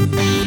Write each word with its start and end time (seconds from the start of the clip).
Hej 0.00 0.39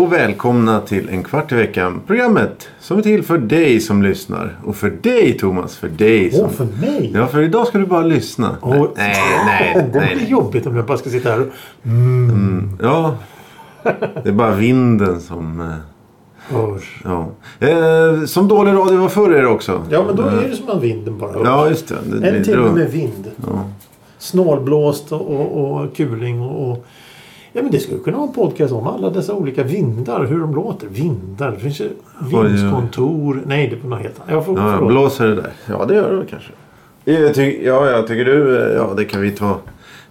och 0.00 0.12
välkomna 0.12 0.80
till 0.80 1.08
En 1.08 1.22
kvart 1.22 1.52
i 1.52 1.54
veckan. 1.54 2.00
Programmet 2.06 2.68
som 2.80 2.98
är 2.98 3.02
till 3.02 3.22
för 3.22 3.38
dig 3.38 3.80
som 3.80 4.02
lyssnar. 4.02 4.58
Och 4.64 4.76
för 4.76 4.90
dig 4.90 5.38
Thomas, 5.38 5.76
för 5.76 5.88
dig 5.88 6.30
som... 6.30 6.44
Åh, 6.44 6.50
för 6.50 6.64
mig? 6.64 7.10
Ja, 7.14 7.26
för 7.26 7.42
idag 7.42 7.66
ska 7.66 7.78
du 7.78 7.86
bara 7.86 8.02
lyssna. 8.02 8.56
Åh, 8.60 8.72
nej, 8.72 8.86
nej, 8.96 9.72
åh, 9.76 9.82
nej. 9.82 9.90
det 9.92 9.98
nej, 9.98 10.14
blir 10.14 10.22
nej. 10.22 10.30
jobbigt 10.30 10.66
om 10.66 10.76
jag 10.76 10.86
bara 10.86 10.98
ska 10.98 11.10
sitta 11.10 11.30
här 11.30 11.40
och... 11.40 11.46
Ja, 12.82 13.16
det 14.22 14.28
är 14.28 14.32
bara 14.32 14.54
vinden 14.54 15.20
som... 15.20 15.60
eh. 15.60 15.66
Ja. 17.04 17.28
Eh, 17.60 18.24
som 18.24 18.48
dålig 18.48 18.72
radio 18.72 18.96
var 18.96 19.08
förr 19.08 19.30
är 19.30 19.42
det 19.42 19.48
också. 19.48 19.82
Ja, 19.90 20.04
men 20.06 20.16
då 20.16 20.22
är 20.22 20.48
det 20.48 20.56
som 20.56 20.70
att 20.70 20.82
vinden 20.82 21.18
bara 21.18 21.32
hörs. 21.32 21.42
Ja, 21.44 21.68
just 21.68 21.88
det. 21.88 22.20
det 22.20 22.28
En 22.28 22.44
timme 22.44 22.72
med 22.72 22.90
vind. 22.90 23.30
Ja. 23.46 23.64
Snålblåst 24.18 25.12
och, 25.12 25.20
och, 25.20 25.80
och 25.80 25.96
kuling 25.96 26.40
och, 26.40 26.70
och... 26.70 26.86
Ja, 27.52 27.62
men 27.62 27.70
det 27.70 27.78
skulle 27.78 27.98
kunna 28.00 28.16
vara 28.16 28.28
en 28.28 28.34
podcast 28.34 28.72
om 28.72 28.86
alla 28.86 29.10
dessa 29.10 29.34
olika 29.34 29.62
vindar. 29.62 30.24
Hur 30.26 30.40
de 30.40 30.54
låter. 30.54 30.86
Vindar. 30.88 31.50
Det 31.50 31.58
finns 31.58 31.80
ju 31.80 31.88
vindskontor. 32.32 33.42
Nej, 33.46 33.68
det 33.68 33.76
var 33.88 33.90
något 33.96 34.02
helt 34.02 34.20
annat. 34.20 34.30
Jag 34.32 34.46
får, 34.46 34.58
Ja, 34.58 34.86
blåser 34.86 35.28
det 35.28 35.34
där? 35.34 35.50
Ja, 35.68 35.84
det 35.88 35.94
gör 35.94 36.12
det 36.16 36.26
kanske. 36.26 36.50
Jag 37.04 37.34
ty- 37.34 37.64
ja, 37.64 37.90
jag 37.90 38.06
tycker 38.06 38.24
du... 38.24 38.56
eh, 38.62 38.76
Ja, 38.76 38.90
det 38.96 39.04
kan 39.04 39.20
vi 39.20 39.30
ta. 39.30 39.56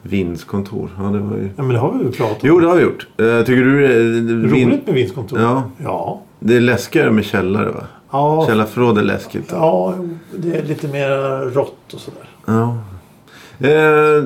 Vindskontor. 0.02 0.89
Ja, 0.98 1.03
det 1.03 1.20
var 1.20 1.35
ju... 1.38 1.49
Ja, 1.55 1.63
men 1.63 1.70
det 1.73 1.77
har 1.79 1.93
vi 1.98 2.03
väl 2.03 2.13
pratat 2.13 2.43
om. 2.43 2.49
Jo, 2.49 2.59
det 2.59 2.67
har 2.67 2.75
vi 2.75 2.84
gjort. 2.84 3.07
Eh, 3.17 3.40
tycker 3.45 3.63
du... 3.63 3.85
eh, 3.85 3.90
Vin... 4.51 4.65
Roligt 4.70 4.85
med 4.87 4.95
vindskontor. 4.95 5.40
Ja. 5.40 5.63
Ja. 5.77 6.21
Det 6.40 6.55
är 6.55 6.62
läskigare 6.62 7.12
med 7.12 7.26
källare 7.26 7.71
va? 7.71 7.84
Ja. 8.12 8.46
Källarförråd 8.48 8.98
är 8.98 9.03
läskigt. 9.03 9.49
Ja, 9.51 9.93
det 10.37 10.57
är 10.57 10.63
lite 10.63 10.87
mer 10.87 11.09
rått 11.53 11.93
och 11.93 11.99
sådär. 11.99 12.29
Ja. 12.46 12.77
Eh, 13.62 14.24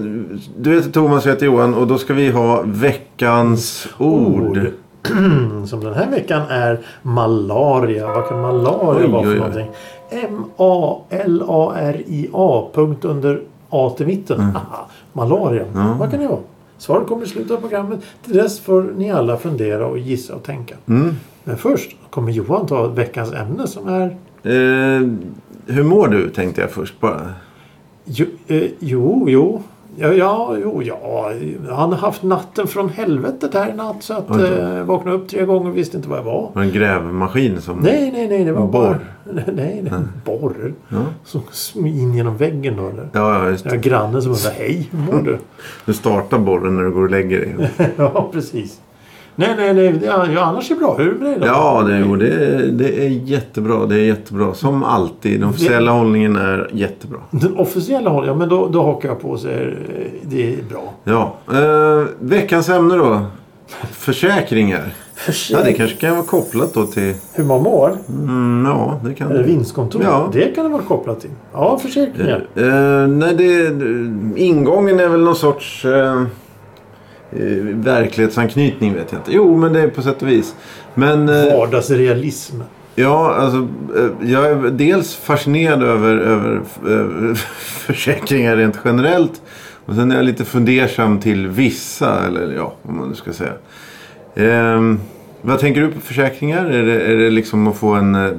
du 0.58 0.76
heter 0.76 0.92
Thomas 0.92 1.24
och 1.24 1.30
jag 1.30 1.34
heter 1.36 1.46
Johan 1.46 1.74
och 1.74 1.88
då 1.88 1.98
ska 1.98 2.14
vi 2.14 2.30
ha 2.32 2.64
veckans 2.66 3.88
ord. 3.98 4.60
Som 5.68 5.84
den 5.84 5.94
här 5.94 6.10
veckan 6.10 6.42
är 6.50 6.80
malaria. 7.02 8.08
Vad 8.08 8.28
kan 8.30 8.42
malaria 8.42 9.06
Oj, 9.06 9.12
vara 9.12 9.24
för 9.24 9.30
oj, 9.30 9.34
oj. 9.34 9.40
någonting? 9.40 9.68
M-A-L-A-R-I-A. 11.30 12.70
Punkt 12.74 13.06
under 13.06 13.42
A 13.70 13.94
till 13.98 14.08
mitten. 14.08 14.40
Aha, 14.42 14.90
malaria. 15.14 15.66
Mm. 15.66 15.98
Vad 15.98 16.12
kan 16.12 16.20
det 16.20 16.28
vara? 16.28 16.40
Svaret 16.78 17.08
kommer 17.08 17.26
i 17.26 17.28
slutet 17.28 17.52
av 17.52 17.58
programmet. 17.58 18.00
Till 18.26 18.34
dess 18.34 18.60
får 18.60 18.94
ni 18.98 19.12
alla 19.12 19.38
fundera 19.38 19.86
och 19.86 19.98
gissa 19.98 20.36
och 20.36 20.44
tänka. 20.44 20.76
Mm. 20.88 21.16
Men 21.44 21.58
först 21.58 21.96
kommer 22.10 22.32
Johan 22.32 22.68
ta 22.68 22.88
veckans 22.88 23.34
ämne 23.34 23.68
som 23.68 23.88
är 23.88 24.18
Eh, 24.46 25.02
hur 25.68 25.84
mår 25.84 26.08
du 26.08 26.30
tänkte 26.30 26.62
jag 26.62 26.72
först 26.72 27.00
bara. 27.00 27.34
Jo, 28.06 28.26
eh, 28.48 28.64
jo, 28.80 29.26
jo. 29.30 29.62
Ja, 29.96 30.14
ja, 30.14 30.56
jo, 30.64 30.82
ja. 30.84 31.32
Han 31.70 31.90
har 31.92 31.98
haft 31.98 32.24
natten 32.24 32.68
från 32.68 32.90
helvetet 32.90 33.54
här 33.54 33.70
i 33.70 33.74
natt. 33.74 33.96
Så 34.04 34.14
att 34.14 34.32
Oj 34.32 34.44
eh, 34.44 34.84
vaknade 34.84 35.18
upp 35.18 35.28
tre 35.28 35.46
gånger 35.46 35.70
och 35.70 35.78
visste 35.78 35.98
inte 35.98 36.10
var 36.10 36.18
jag 36.18 36.24
var. 36.24 36.52
En 36.56 36.72
grävmaskin 36.72 37.62
som... 37.62 37.78
Nej, 37.80 38.12
nej, 38.12 38.28
nej. 38.28 38.44
Det 38.44 38.52
var 38.52 38.68
borr? 38.68 39.00
Nej, 39.34 39.44
nej. 39.56 39.92
Borr. 40.26 40.74
Ja, 40.90 40.98
Som 41.52 41.86
in 41.86 42.14
genom 42.14 42.38
väggen 42.38 42.78
då 42.78 42.88
eller? 42.90 43.10
ja 43.14 43.50
just 43.50 43.66
Ja, 43.66 43.72
det. 43.72 43.78
grannen 43.78 44.22
som 44.22 44.32
undrar 44.32 44.52
Hej, 44.52 44.90
hur 44.92 45.00
mår 45.00 45.22
du? 45.22 45.38
Du 45.86 45.94
startar 45.94 46.38
borren 46.40 46.76
när 46.76 46.84
du 46.84 46.92
går 46.92 47.04
och 47.04 47.10
lägger 47.12 47.40
dig. 47.40 47.70
ja, 47.98 48.30
precis. 48.34 48.80
Nej, 49.36 49.54
nej, 49.58 49.74
nej. 49.74 50.00
Ja, 50.06 50.42
annars 50.42 50.72
är 50.72 50.76
det 50.76 50.80
bra. 50.80 50.96
Hur 50.98 51.08
är 51.08 51.14
det 51.14 51.20
med 51.20 51.32
dig 51.32 51.40
då? 51.40 51.46
Ja, 51.46 51.84
det, 51.88 52.00
jo, 52.00 52.16
det, 52.16 52.72
det 52.72 53.06
är 53.06 53.10
jättebra. 53.10 53.86
Det 53.86 53.96
är 53.96 54.06
jättebra. 54.06 54.54
Som 54.54 54.84
alltid. 54.84 55.40
Den 55.40 55.50
officiella 55.50 55.92
hållningen 55.92 56.36
är 56.36 56.70
jättebra. 56.74 57.20
Den 57.32 57.58
officiella 57.58 58.10
hållet, 58.10 58.28
ja 58.28 58.36
men 58.36 58.50
då, 58.50 58.68
då 58.68 58.84
hakar 58.84 59.10
jag 59.10 59.22
på 59.22 59.30
och 59.30 59.40
säger 59.40 59.78
eh, 59.98 60.30
det 60.30 60.54
är 60.54 60.64
bra. 60.64 60.94
Ja. 61.04 61.34
Eh, 61.52 62.08
veckans 62.20 62.70
ämne 62.70 62.96
då. 62.96 63.22
Försäkringar. 63.92 64.94
Ja, 65.50 65.64
det 65.64 65.74
kanske 65.74 65.98
kan 65.98 66.16
vara 66.16 66.26
kopplat 66.26 66.74
då 66.74 66.86
till... 66.86 67.14
Hur 67.34 67.44
man 67.44 67.62
mår? 67.62 67.98
Mm, 68.10 68.66
ja, 68.66 69.00
det 69.04 69.14
kan 69.14 69.32
Eller 69.32 69.44
vinstkontor? 69.44 70.04
Ja. 70.04 70.30
Det 70.34 70.56
kan 70.56 70.64
det 70.64 70.72
vara 70.72 70.84
kopplat 70.84 71.22
till. 71.22 71.30
Ja, 71.54 71.78
försäkringar. 71.78 72.48
Eh, 72.56 73.08
nej, 73.08 73.36
det, 73.36 74.42
ingången 74.42 75.00
är 75.00 75.08
väl 75.08 75.22
någon 75.22 75.36
sorts 75.36 75.86
eh, 75.86 76.24
eh, 77.40 77.76
verklighetsanknytning 77.76 78.94
vet 78.94 79.12
jag 79.12 79.20
inte. 79.20 79.32
Jo, 79.34 79.58
men 79.58 79.74
det 79.74 79.82
är 79.82 79.88
på 79.88 80.02
sätt 80.02 80.22
och 80.22 80.28
vis. 80.28 80.56
Men 80.94 81.30
eh, 81.30 81.58
Vardagsrealism. 81.58 82.62
ja, 82.96 83.34
alltså, 83.36 83.58
eh, 83.98 84.30
jag 84.32 84.46
är 84.46 84.56
dels 84.70 85.16
fascinerad 85.16 85.84
över, 85.84 86.18
över 86.18 86.62
eh, 87.30 87.36
försäkringar 87.60 88.56
rent 88.58 88.80
generellt. 88.86 89.42
Och 89.86 89.96
sen 89.96 90.12
är 90.12 90.16
jag 90.16 90.26
lite 90.26 90.46
fundersam 90.46 91.20
till 91.20 91.48
vissa, 91.48 92.26
eller 92.28 92.54
ja, 92.56 92.74
vad 92.82 92.96
man 92.96 93.10
nu 93.10 93.16
ska 93.16 93.34
säga. 93.34 93.54
Eh, 94.36 94.82
vad 95.42 95.60
tänker 95.60 95.82
du 95.82 95.92
på 95.92 96.00
försäkringar? 96.00 96.66
Är 96.66 96.84
det, 96.86 97.02
är 97.02 97.16
det 97.16 97.30
liksom 97.30 97.68
att 97.68 97.78
få 97.78 97.94
en... 97.94 98.16
eh, 98.16 98.32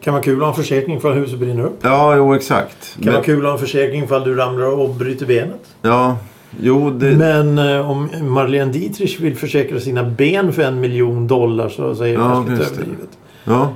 Kan 0.00 0.14
vara 0.14 0.22
kul 0.22 0.34
att 0.36 0.40
ha 0.42 0.48
en 0.48 0.54
försäkring 0.54 0.96
ifall 0.96 1.12
huset 1.12 1.38
brinner 1.38 1.64
upp. 1.64 1.78
Ja, 1.82 2.16
jo 2.16 2.34
exakt. 2.34 2.96
Kan 3.02 3.12
vara 3.12 3.22
kul 3.24 3.38
att 3.38 3.44
ha 3.44 3.52
en 3.52 3.58
försäkring 3.58 4.04
ifall 4.04 4.24
du 4.24 4.34
ramlar 4.34 4.66
och 4.80 4.94
bryter 4.94 5.26
benet. 5.26 5.60
Ja, 5.82 6.18
jo 6.60 6.90
det... 6.90 7.16
Men 7.16 7.58
eh, 7.58 7.90
om 7.90 8.08
Marlene 8.22 8.72
Dietrich 8.72 9.20
vill 9.20 9.36
försäkra 9.36 9.80
sina 9.80 10.04
ben 10.04 10.52
för 10.52 10.62
en 10.62 10.80
miljon 10.80 11.26
dollar 11.26 11.68
så 11.68 11.94
säger 11.94 12.18
det 12.18 12.24
Ja, 12.24 12.44
kanske 12.46 12.52
lite 12.52 12.64
det. 12.64 12.80
överdrivet. 12.80 13.18
Ja. 13.44 13.68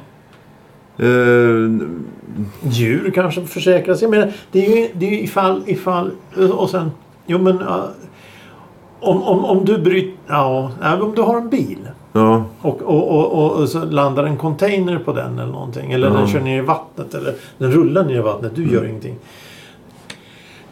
Eh, 0.98 1.88
Djur 2.70 3.10
kanske 3.14 3.44
försäkras. 3.46 4.02
Jag 4.02 4.10
menar, 4.10 4.32
det 4.52 4.66
är 4.66 4.76
ju 4.76 4.88
det 4.94 5.06
är 5.06 5.10
ju 5.10 5.20
ifall, 5.20 5.62
ifall... 5.66 6.10
Och 6.52 6.70
sen... 6.70 6.90
Jo 7.26 7.38
men... 7.38 7.58
ja, 7.68 7.90
om, 9.00 9.22
om, 9.22 9.44
om 9.44 9.64
du 9.64 9.78
bryter... 9.78 10.12
Ja, 10.26 10.70
om 11.00 11.12
du 11.16 11.22
har 11.22 11.36
en 11.38 11.48
bil. 11.48 11.78
ja. 12.12 12.44
Och, 12.60 12.82
och, 12.82 13.32
och, 13.34 13.52
och, 13.60 13.68
så 13.68 13.84
landar 13.84 14.24
en 14.24 14.36
container 14.36 14.98
på 14.98 15.12
den 15.12 15.38
eller 15.38 15.52
någonting. 15.52 15.92
Eller 15.92 16.08
Ja. 16.08 16.14
den 16.14 16.26
kör 16.28 16.40
ner 16.40 16.58
i 16.58 16.60
vattnet. 16.66 17.14
Eller 17.14 17.34
den 17.58 17.72
rullar 17.72 18.04
ner 18.04 18.14
i 18.16 18.20
vattnet. 18.22 18.52
Du 18.54 18.72
gör 18.72 18.84
ingenting. 18.84 19.14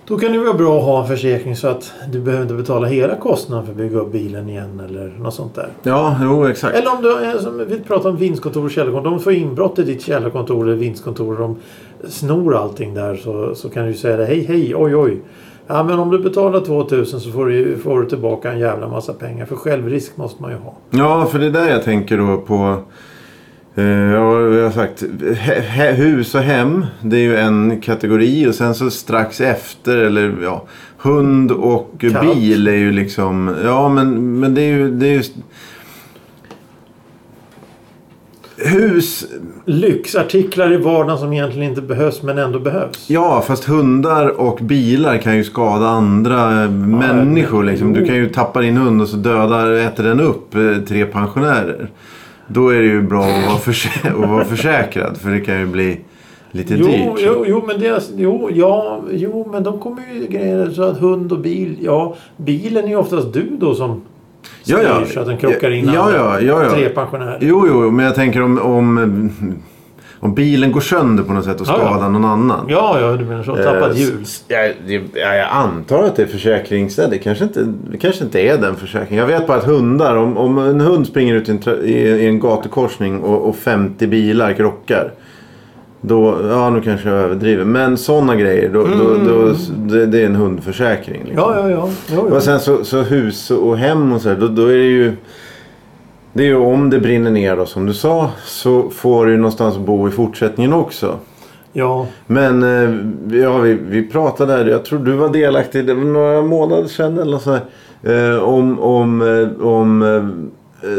Då 0.08 0.18
kan 0.18 0.32
det 0.32 0.38
vara 0.38 0.54
bra 0.54 0.78
att 0.78 0.84
ha 0.84 1.02
en 1.02 1.08
försäkring 1.08 1.56
så 1.56 1.68
att 1.68 1.92
du 2.12 2.20
behöver 2.20 2.42
inte 2.42 2.54
betala 2.54 2.86
hela 2.86 3.16
kostnaden 3.16 3.64
för 3.64 3.72
att 3.72 3.78
bygga 3.78 3.98
upp 3.98 4.12
bilen 4.12 4.48
igen 4.48 4.82
eller 4.88 5.12
något 5.18 5.34
sånt 5.34 5.54
där. 5.54 5.68
Ja, 5.82 6.16
jo 6.22 6.46
exakt. 6.46 6.76
Eller 6.76 6.96
om 6.96 7.02
du 7.02 7.16
är 7.16 7.38
som 7.38 7.64
vi 7.68 7.80
pratar 7.80 8.10
om 8.10 8.16
vinstkontor 8.16 8.64
och 8.64 8.70
källarkontor. 8.70 9.10
De 9.10 9.20
får 9.20 9.32
inbrott 9.32 9.78
i 9.78 9.82
ditt 9.82 10.02
källarkontor 10.02 10.64
eller 10.66 10.76
vinstkontor 10.76 11.32
och 11.32 11.38
de 11.38 11.56
snor 12.08 12.56
allting 12.56 12.94
där 12.94 13.16
så, 13.16 13.54
så 13.54 13.68
kan 13.68 13.82
du 13.82 13.90
ju 13.90 13.96
säga 13.96 14.16
det. 14.16 14.24
Hej 14.24 14.44
hej 14.48 14.76
oj 14.76 14.96
oj. 14.96 15.22
Ja 15.66 15.82
men 15.82 15.98
om 15.98 16.10
du 16.10 16.18
betalar 16.18 16.60
2000 16.60 17.20
så 17.20 17.30
får 17.30 17.46
du, 17.46 17.78
får 17.78 18.00
du 18.00 18.08
tillbaka 18.08 18.52
en 18.52 18.58
jävla 18.58 18.88
massa 18.88 19.12
pengar. 19.12 19.46
För 19.46 19.56
självrisk 19.56 20.16
måste 20.16 20.42
man 20.42 20.50
ju 20.50 20.56
ha. 20.56 20.74
Ja, 20.90 21.26
för 21.26 21.38
det 21.38 21.46
är 21.46 21.50
där 21.50 21.70
jag 21.70 21.82
tänker 21.82 22.18
då 22.18 22.36
på... 22.36 22.76
Eh, 23.78 23.84
ja, 23.84 24.40
jag 24.40 24.64
har 24.64 24.70
sagt 24.70 25.02
hus 25.98 26.34
och 26.34 26.40
hem. 26.40 26.86
Det 27.00 27.16
är 27.16 27.20
ju 27.20 27.36
en 27.36 27.80
kategori 27.80 28.46
och 28.46 28.54
sen 28.54 28.74
så 28.74 28.90
strax 28.90 29.40
efter 29.40 29.96
eller 29.96 30.34
ja. 30.42 30.64
Hund 30.98 31.52
och 31.52 31.94
Katt. 31.98 32.20
bil 32.20 32.68
är 32.68 32.72
ju 32.72 32.92
liksom... 32.92 33.54
Ja, 33.64 33.88
men, 33.88 34.40
men 34.40 34.54
det 34.54 34.62
är 34.62 34.72
ju... 34.72 34.90
Det 34.90 35.06
är 35.06 35.12
ju 35.12 35.22
hus... 38.56 39.26
Lyxartiklar 39.64 40.72
i 40.72 40.76
vardagen 40.76 41.18
som 41.18 41.32
egentligen 41.32 41.68
inte 41.68 41.82
behövs 41.82 42.22
men 42.22 42.38
ändå 42.38 42.58
behövs. 42.58 43.10
Ja, 43.10 43.44
fast 43.46 43.64
hundar 43.64 44.28
och 44.28 44.58
bilar 44.62 45.18
kan 45.18 45.36
ju 45.36 45.44
skada 45.44 45.86
andra 45.86 46.62
eh, 46.62 46.70
människor. 46.70 47.64
Liksom. 47.64 47.92
Du 47.92 48.06
kan 48.06 48.14
ju 48.14 48.28
tappa 48.28 48.60
din 48.60 48.76
hund 48.76 49.02
och 49.02 49.08
så 49.08 49.16
dödar, 49.16 49.72
äter 49.72 50.04
den 50.04 50.20
upp 50.20 50.54
eh, 50.54 50.76
tre 50.88 51.06
pensionärer. 51.06 51.90
Då 52.48 52.68
är 52.68 52.78
det 52.80 52.86
ju 52.88 53.02
bra 53.02 53.24
att 53.24 53.46
vara, 53.46 53.58
försä- 53.58 54.08
att 54.22 54.28
vara 54.30 54.44
försäkrad. 54.44 55.16
För 55.16 55.30
det 55.30 55.40
kan 55.40 55.60
ju 55.60 55.66
bli 55.66 56.00
lite 56.50 56.74
Jo, 56.74 56.86
dyrt. 56.86 57.20
jo, 57.26 57.44
jo, 57.48 57.64
men 57.66 57.80
det, 57.80 58.02
jo, 58.16 58.50
ja, 58.52 59.00
jo, 59.12 59.48
men 59.52 59.62
de 59.62 59.78
kommer 59.78 60.02
ju 60.14 60.26
grejer 60.26 60.70
så 60.70 60.82
att 60.82 60.98
hund 60.98 61.32
och 61.32 61.38
bil. 61.40 61.76
Ja, 61.80 62.16
bilen 62.36 62.84
är 62.84 62.88
ju 62.88 62.96
oftast 62.96 63.32
du 63.32 63.46
då 63.60 63.74
som 63.74 64.00
Ja, 64.64 64.78
ja. 64.82 64.94
styr 65.04 65.14
så 65.14 65.20
att 65.20 65.26
den 65.26 65.36
krockar 65.36 65.70
in 65.70 65.90
Ja, 65.94 66.10
ja, 66.14 66.40
ja, 66.40 66.62
ja. 66.64 66.70
tre 66.70 66.88
pensionärer. 66.88 67.38
Jo, 67.40 67.64
jo, 67.68 67.90
men 67.90 68.04
jag 68.04 68.14
tänker 68.14 68.42
om, 68.42 68.58
om, 68.58 68.98
om 70.20 70.34
bilen 70.34 70.72
går 70.72 70.80
sönder 70.80 71.22
på 71.24 71.32
något 71.32 71.44
sätt 71.44 71.60
och 71.60 71.66
Ja, 71.68 71.78
ja. 71.78 71.88
skadar 71.90 72.08
någon 72.08 72.24
annan. 72.24 72.66
Ja, 72.68 73.00
ja, 73.00 73.16
du 73.16 73.24
menar 73.24 73.42
så. 73.42 73.56
Tappat 73.56 73.90
Eh, 73.90 74.00
hjul. 74.00 74.24
Jag, 74.48 74.66
jag, 74.86 75.36
jag 75.38 75.48
antar 75.50 76.04
att 76.04 76.16
det 76.16 76.22
är 76.22 76.26
försäkrings... 76.26 76.96
Det 76.96 77.18
kanske, 77.18 77.44
inte, 77.44 77.66
det 77.90 77.98
kanske 77.98 78.24
inte 78.24 78.40
är 78.40 78.58
den 78.58 78.76
försäkringen. 78.76 79.28
Jag 79.28 79.38
vet 79.38 79.46
bara 79.46 79.58
att 79.58 79.64
hundar, 79.64 80.16
om, 80.16 80.36
om 80.36 80.58
en 80.58 80.80
hund 80.80 81.06
springer 81.06 81.34
ut 81.34 81.48
i 81.48 81.52
en, 81.52 81.84
i, 81.84 82.26
en 82.26 82.40
gatukorsning 82.40 83.20
och, 83.20 83.48
och 83.48 83.56
50 83.56 84.06
bilar 84.06 84.52
krockar. 84.52 85.12
Då, 86.00 86.38
ja 86.50 86.70
nu 86.70 86.80
kanske 86.80 87.08
jag 87.08 87.18
överdriver. 87.18 87.64
Men 87.64 87.96
sådana 87.96 88.36
grejer. 88.36 88.70
Då, 88.72 88.86
då, 88.86 89.14
då, 89.26 89.54
det, 89.76 90.06
det 90.06 90.20
är 90.22 90.26
en 90.26 90.36
hundförsäkring. 90.36 91.22
Liksom. 91.24 91.38
Ja, 91.38 91.58
ja, 91.58 91.70
ja. 91.70 91.88
Jo, 92.12 92.26
jo. 92.30 92.36
Och 92.36 92.42
sen 92.42 92.60
så, 92.60 92.84
så 92.84 93.02
hus 93.02 93.50
och 93.50 93.78
hem 93.78 94.12
och 94.12 94.20
så 94.22 94.28
där, 94.28 94.36
då, 94.36 94.48
då 94.48 94.66
är 94.66 94.76
det 94.76 94.84
ju... 94.84 95.12
Det 96.36 96.42
är 96.42 96.46
ju 96.46 96.56
om 96.56 96.90
det 96.90 97.00
brinner 97.00 97.30
ner 97.30 97.56
då 97.56 97.66
som 97.66 97.86
du 97.86 97.94
sa 97.94 98.30
så 98.44 98.90
får 98.90 99.26
du 99.26 99.36
någonstans 99.36 99.78
bo 99.78 100.08
i 100.08 100.10
fortsättningen 100.10 100.72
också. 100.72 101.18
ja. 101.72 102.06
Men 102.26 102.62
eh, 102.62 103.40
ja, 103.40 103.58
vi, 103.58 103.74
vi 103.74 104.02
pratade 104.02 104.52
här, 104.52 104.64
jag 104.64 104.84
tror 104.84 104.98
du 104.98 105.12
var 105.12 105.28
delaktig, 105.28 105.86
det 105.86 105.94
var 105.94 106.04
några 106.04 106.42
månader 106.42 106.88
sedan 106.88 107.18
eller 107.18 107.38
sånt 107.38 107.62
här, 108.02 108.34
eh, 108.34 108.42
om, 108.42 108.80
om, 108.80 109.22
eh, 109.22 109.66
om 109.66 110.04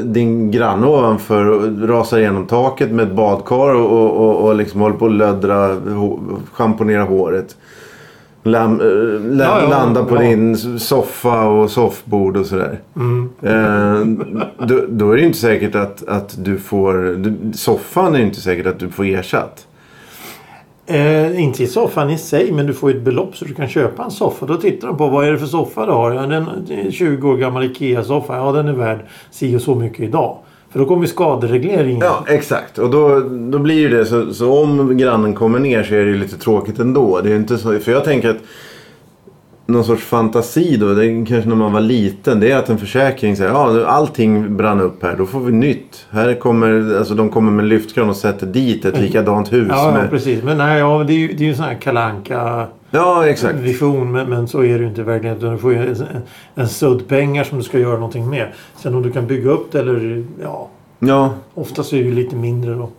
din 0.04 0.51
granne 0.51 0.88
ovanför 0.88 1.44
rasar 1.88 2.18
igenom 2.18 2.48
taket 2.48 2.92
med 2.92 3.07
ett 3.07 3.16
badkar 3.16 3.75
och, 3.75 3.92
och, 3.92 4.12
och, 4.12 4.48
och 4.48 4.56
liksom 4.56 4.81
håller 4.81 4.95
på 4.95 5.06
att 5.06 5.12
löddra, 5.12 5.75
schamponera 6.54 7.04
håret. 7.04 7.56
Lam, 8.47 8.81
eh, 8.81 8.88
la, 9.35 9.44
Ja, 9.44 9.61
ja, 9.61 9.69
landa 9.69 10.05
på 10.05 10.15
ja. 10.15 10.21
din 10.21 10.57
soffa 10.79 11.47
och 11.47 11.71
soffbord 11.71 12.38
och 12.38 12.45
sådär. 12.45 12.79
Mm. 12.95 13.29
Eh, 13.41 14.27
då, 14.67 14.81
då 14.89 15.11
är 15.11 15.17
det 15.17 15.23
inte 15.25 15.38
säkert 15.38 15.75
att, 15.75 16.07
att 16.07 16.45
du 16.45 16.57
får... 16.57 17.23
Soffan 17.53 18.15
är 18.15 18.19
inte 18.19 18.41
säkert 18.41 18.65
att 18.65 18.79
du 18.79 18.89
får 18.89 19.05
ersatt. 19.05 19.67
Eh, 20.89 21.41
inte 21.41 21.63
i 21.63 21.67
soffan 21.67 22.09
i 22.09 22.17
sig 22.17 22.51
men 22.51 22.67
du 22.67 22.73
får 22.73 22.91
ju 22.91 22.97
ett 22.97 23.03
belopp 23.03 23.38
så 23.38 23.45
du 23.45 23.53
kan 23.53 23.67
köpa 23.67 24.03
en 24.03 24.11
soffa. 24.11 24.45
Då 24.45 24.55
tittar 24.55 24.88
de 24.88 24.97
på 24.97 25.07
vad 25.07 25.27
är 25.27 25.31
det 25.31 25.38
för 25.38 25.45
soffa 25.45 25.85
du 25.85 25.91
har. 25.91 26.11
Ja, 26.11 26.21
den 26.21 26.31
är 26.31 26.85
en 26.85 26.91
20 26.91 27.29
år 27.29 27.38
gammal 27.38 27.63
IKEA-soffa. 27.63 28.35
Ja 28.35 28.51
den 28.51 28.67
är 28.67 28.73
värd 28.73 28.99
si 29.31 29.55
och 29.57 29.61
så 29.61 29.75
mycket 29.75 29.99
idag. 29.99 30.38
För 30.77 30.83
då 30.83 30.88
kommer 30.88 31.01
ju 31.01 31.07
skaderegleringen. 31.07 32.01
Ja, 32.01 32.25
exakt. 32.27 32.77
Och 32.77 32.89
då, 32.89 33.19
då 33.29 33.59
blir 33.59 33.75
ju 33.75 33.89
det 33.89 34.06
så, 34.06 34.33
så 34.33 34.62
om 34.63 34.97
grannen 34.97 35.33
kommer 35.33 35.59
ner 35.59 35.83
så 35.83 35.94
är 35.94 36.00
det 36.00 36.12
ju 36.12 36.18
lite 36.18 36.38
tråkigt 36.38 36.79
ändå. 36.79 37.21
Det 37.21 37.31
är 37.31 37.35
inte 37.35 37.57
så, 37.57 37.79
för 37.79 37.91
jag 37.91 38.03
tänker 38.03 38.29
att 38.29 38.38
någon 39.68 39.84
sorts 39.84 40.04
fantasi 40.04 40.78
då, 40.78 40.94
det 40.94 41.25
kanske 41.28 41.50
när 41.50 41.56
man 41.56 41.74
var 41.74 41.81
liten, 41.81 42.40
det 42.40 42.52
är 42.52 42.58
att 42.58 42.69
en 42.69 42.78
försäkring 42.78 43.36
säger 43.36 43.52
ja 43.52 43.86
allting 43.86 44.58
brann 44.58 44.81
upp 44.81 45.04
här, 45.04 45.16
då 45.18 45.25
får 45.25 45.40
vi 45.40 45.52
nytt. 45.52 46.06
Här 46.10 46.34
kommer, 46.34 46.98
alltså 46.98 47.14
de 47.14 47.30
kommer 47.30 47.52
med 47.52 47.66
lyftkran 47.66 48.10
och 48.10 48.16
sätter 48.16 48.48
dit 48.48 48.86
ett 48.86 49.00
likadant 49.00 49.54
hus. 49.54 49.68
Ja, 49.69 49.86
ja 49.86 50.02
med, 50.02 50.10
precis. 50.10 50.44
Men 50.44 50.58
nej, 50.58 50.80
ja, 50.80 51.04
det 51.08 51.14
är 51.14 51.18
ju 51.18 51.28
det 51.28 51.44
är 51.44 51.46
ju 51.46 51.50
en 51.50 51.56
sån 51.56 51.66
här 51.66 51.75
kalanka 51.75 52.68
ja 52.92 53.28
exakt. 53.28 53.60
vision. 53.60 54.12
Men, 54.12 54.30
men 54.30 54.48
så 54.48 54.64
är 54.64 54.74
det 54.74 54.80
ju 54.80 54.88
inte 54.88 55.02
i 55.02 55.04
verkligheten. 55.04 55.52
Du 55.52 55.58
får 55.58 55.74
ju 55.74 55.78
en, 55.78 55.96
en 56.56 56.68
sudd 56.68 57.08
pengar 57.08 57.44
som 57.44 57.58
du 57.58 57.64
ska 57.64 57.80
göra 57.80 57.96
någonting 57.96 58.30
med. 58.30 58.48
Sen 58.75 58.96
om 58.96 59.02
du 59.02 59.12
kan 59.12 59.28
bygga 59.28 59.50
upp 59.50 59.72
det 59.72 59.80
eller 59.80 60.25
ja. 60.42 60.69
Ja, 61.00 61.34
Oftast 61.54 61.94
är 61.94 61.98
det 61.98 62.04
ju 62.04 62.14
lite 62.14 62.36
mindre 62.36 62.74
då. 62.74 62.90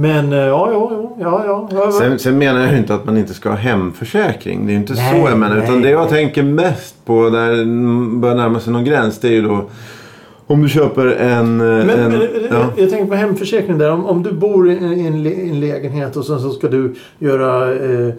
Men 0.00 0.32
eh, 0.32 0.38
ja, 0.38 0.72
ja, 0.72 1.10
ja, 1.20 1.44
ja, 1.46 1.68
ja. 1.72 1.92
Sen, 1.92 2.18
sen 2.18 2.38
menar 2.38 2.60
jag 2.60 2.72
ju 2.72 2.78
inte 2.78 2.94
att 2.94 3.04
man 3.04 3.16
inte 3.16 3.34
ska 3.34 3.48
ha 3.48 3.56
hemförsäkring. 3.56 4.66
Det 4.66 4.70
är 4.70 4.74
ju 4.74 4.80
inte 4.80 4.92
Nej, 4.92 5.22
så 5.22 5.28
jag 5.28 5.38
menar. 5.38 5.56
Utan 5.56 5.74
nej, 5.74 5.82
det 5.82 5.90
jag 5.90 6.00
nej. 6.00 6.10
tänker 6.10 6.42
mest 6.42 7.04
på 7.04 7.30
där 7.30 7.50
det 7.50 7.64
börjar 8.20 8.36
närma 8.36 8.60
sig 8.60 8.72
någon 8.72 8.84
gräns. 8.84 9.20
Det 9.20 9.28
är 9.28 9.32
ju 9.32 9.42
då 9.42 9.64
om 10.46 10.62
du 10.62 10.68
köper 10.68 11.06
en... 11.06 11.56
Men, 11.56 11.90
en 11.90 12.12
men, 12.12 12.28
ja. 12.50 12.70
jag 12.76 12.90
tänker 12.90 13.06
på 13.06 13.14
hemförsäkring 13.14 13.78
där. 13.78 13.90
Om, 13.90 14.06
om 14.06 14.22
du 14.22 14.32
bor 14.32 14.70
i 14.70 14.76
en, 14.76 14.92
i 14.92 15.06
en 15.06 15.60
lägenhet 15.60 16.16
och 16.16 16.24
sen 16.24 16.40
så 16.40 16.50
ska 16.50 16.68
du 16.68 16.94
göra 17.18 17.74
eh, 17.74 18.14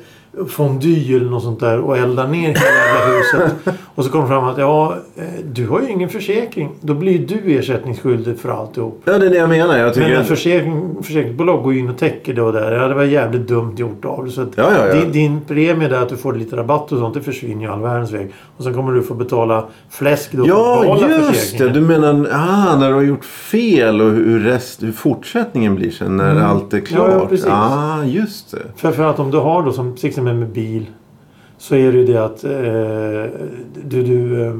fondue 0.48 1.16
eller 1.16 1.30
något 1.30 1.44
sånt 1.44 1.60
där 1.60 1.80
och 1.80 1.98
elda 1.98 2.28
ner 2.28 2.48
hela 2.48 2.60
jävla 2.60 3.18
huset. 3.18 3.56
Och 3.96 4.06
så 4.06 4.12
kommer 4.12 4.28
fram 4.28 4.44
att 4.44 4.58
ja, 4.58 4.96
eh, 5.16 5.24
du 5.54 5.68
har 5.68 5.82
ju 5.82 5.90
ingen 5.90 6.10
försäkring. 6.10 6.70
Då 6.82 6.94
blir 6.94 7.20
du 7.28 7.58
ersättningsskyldig 7.60 8.40
för 8.40 8.50
alltihop. 8.50 9.02
ja, 9.06 9.18
det 9.18 9.26
är 9.26 9.30
det 9.30 9.38
jag 9.38 9.50
menar. 9.50 9.78
Jag 9.78 9.94
tycker 9.94 10.08
Men 10.10 10.18
en 10.18 10.26
försäkring, 10.26 10.96
försäkringsbolag 11.04 11.64
går 11.64 11.74
in 11.74 11.90
och 11.90 11.98
täcker 11.98 12.34
det 12.34 12.42
och 12.42 12.54
där. 12.54 12.72
Ja, 12.72 12.88
det 12.88 12.94
var 12.96 13.04
jävligt 13.04 13.48
dumt 13.48 13.74
gjort 13.78 14.06
av. 14.06 14.28
Så 14.30 14.42
att 14.42 14.50
Ja, 14.56 14.72
ja, 14.78 14.88
ja. 14.88 14.94
Din, 14.94 15.12
din 15.12 15.42
premie 15.48 15.88
där 15.88 16.02
att 16.02 16.10
du 16.10 16.18
får 16.18 16.34
lite 16.34 16.56
rabatt 16.58 16.92
och 16.92 17.00
sånt, 17.00 17.14
det 17.14 17.22
försvinner 17.22 17.62
ju 17.66 17.72
all 17.72 17.82
världens 17.82 18.12
väg. 18.12 18.32
Och 18.58 18.64
sen 18.64 18.74
kommer 18.74 18.94
du 18.94 19.02
få 19.04 19.14
betala 19.14 19.66
fläsk 19.90 20.32
då 20.32 20.48
Ja, 20.48 20.98
just 21.32 21.58
det. 21.58 21.70
Du 21.70 21.82
menar 21.82 22.28
ah, 22.32 22.76
när 22.80 22.88
du 22.90 22.94
har 22.96 23.02
gjort 23.02 23.26
fel 23.26 24.02
och 24.02 24.10
hur, 24.12 24.40
rest, 24.40 24.84
hur 24.84 24.92
fortsättningen 24.92 25.76
blir 25.76 25.92
sen 25.92 26.18
när 26.18 26.30
Mm. 26.32 26.46
allt 26.46 26.74
är 26.74 26.80
klart. 26.80 27.10
ja, 27.12 27.26
precis. 27.26 27.48
ah, 27.50 28.04
just 28.04 28.52
det. 28.52 28.58
För, 28.76 28.92
för 28.92 29.04
att 29.04 29.20
om 29.20 29.32
du 29.32 29.38
har 29.38 29.64
då 29.64 29.72
som 29.72 29.96
till 29.96 30.10
exempel 30.10 30.29
med 30.34 30.50
bil 30.50 30.86
så 31.58 31.76
är 31.76 31.92
det 31.92 31.98
ju 31.98 32.06
det 32.06 32.18
att 32.18 32.44
eh, 32.44 32.52
du, 33.84 34.04
du 34.04 34.46
eh, 34.46 34.54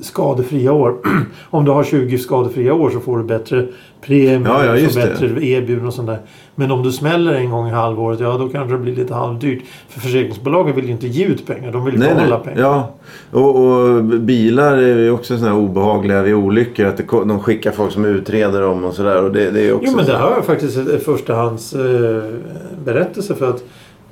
skadefria 0.00 0.72
år. 0.72 0.94
om 1.50 1.64
du 1.64 1.70
har 1.70 1.84
20 1.84 2.18
skadefria 2.18 2.74
år 2.74 2.90
så 2.90 3.00
får 3.00 3.18
du 3.18 3.24
bättre 3.24 3.66
premie 4.00 4.40
Ja, 4.44 4.64
ja, 4.64 4.72
och 4.72 4.76
det. 4.76 4.94
bättre 4.94 5.26
erbjudanden 5.26 5.86
och 5.86 5.94
sånt 5.94 6.08
där. 6.08 6.18
Men 6.54 6.70
om 6.70 6.82
du 6.82 6.92
smäller 6.92 7.32
en 7.32 7.50
gång 7.50 7.68
i 7.68 7.70
halvåret, 7.70 8.20
ja 8.20 8.36
då 8.38 8.48
kanske 8.48 8.76
det 8.76 8.78
blir 8.78 8.96
lite 8.96 9.14
halvdyrt. 9.14 9.62
För 9.88 10.00
försäkringsbolagen 10.00 10.76
vill 10.76 10.84
ju 10.84 10.90
inte 10.90 11.06
ge 11.06 11.24
ut 11.24 11.46
pengar, 11.46 11.72
de 11.72 11.84
vill 11.84 11.94
ju 11.94 12.00
Nej, 12.00 12.14
behålla 12.14 12.36
nej. 12.36 12.44
pengar. 12.44 12.60
Ja. 12.60 12.94
Och, 13.30 13.64
och 13.64 14.04
bilar 14.04 14.76
är 14.76 14.98
ju 14.98 15.10
också 15.10 15.38
sådana 15.38 15.54
här 15.56 15.62
obehagliga 15.62 16.22
vid 16.22 16.34
olyckor. 16.34 16.86
Att 16.86 16.96
det, 16.96 17.04
de 17.10 17.40
skickar 17.40 17.70
folk 17.70 17.92
som 17.92 18.04
utreder 18.04 18.60
dem 18.60 18.84
och 18.84 18.94
sådär. 18.94 19.24
Och 19.24 19.32
det, 19.32 19.50
det 19.50 19.68
är 19.68 19.72
också 19.72 19.86
Jo 19.90 19.96
men 19.96 20.06
det 20.06 20.16
har 20.16 20.30
jag 20.30 20.44
faktiskt 20.44 20.78
ett, 20.78 20.88
ett 20.88 21.04
förstahands 21.04 21.72
eh, 21.74 23.34
för 23.38 23.50
att 23.50 23.64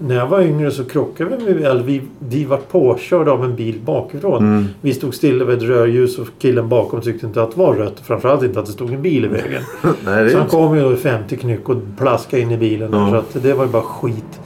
när 0.07 0.15
jag 0.15 0.27
var 0.27 0.41
yngre 0.41 0.71
så 0.71 0.85
krockade 0.85 1.37
vi 1.37 1.55
med, 1.55 1.65
eller 1.65 1.83
vi, 1.83 2.03
vi 2.19 2.45
var 2.45 2.57
påkörda 2.57 3.33
av 3.33 3.45
en 3.45 3.57
bil 3.57 3.81
bakifrån. 3.85 4.43
Mm. 4.43 4.67
Vi 4.81 4.95
stod 4.95 5.15
stilla 5.15 5.45
vid 5.45 5.57
ett 5.57 5.63
rödljus 5.63 6.19
och 6.19 6.29
killen 6.39 6.69
bakom 6.69 7.01
tyckte 7.01 7.27
inte 7.27 7.43
att 7.43 7.51
det 7.55 7.59
var 7.59 7.75
rött. 7.75 8.01
Framförallt 8.05 8.43
inte 8.43 8.61
att 8.61 8.67
det 8.67 8.73
stod 8.73 8.93
en 8.93 9.03
bil 9.03 9.25
i 9.25 9.29
vägen. 9.29 9.63
Nej, 10.05 10.31
Så 10.31 10.39
han 10.39 10.49
kom 10.49 10.77
ju 10.77 10.83
då 10.83 10.93
i 10.93 10.97
50 10.97 11.37
knyck 11.37 11.69
och 11.69 11.77
plaskade 11.99 12.43
in 12.43 12.51
i 12.51 12.57
bilen. 12.57 12.93
Ja. 12.93 13.11
Så 13.11 13.17
att 13.17 13.43
det 13.43 13.55
var 13.55 13.65
ju 13.65 13.71
bara 13.71 13.83
skit. 13.83 14.41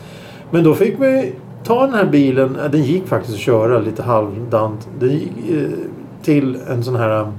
Men 0.51 0.65
då 0.65 0.75
fick 0.75 0.95
vi 1.01 1.33
ta 1.65 1.87
den 1.87 1.95
här 1.95 2.07
bilen. 2.07 2.59
Den 2.71 2.83
gick 2.83 3.07
faktiskt 3.07 3.35
att 3.35 3.41
köra 3.41 3.79
lite 3.79 4.03
halvdant. 4.03 4.89
Den 4.99 5.11
gick, 5.11 5.33
eh, 5.51 5.69
till 6.23 6.59
en 6.71 6.85
sån 6.85 6.97
här 6.97 7.33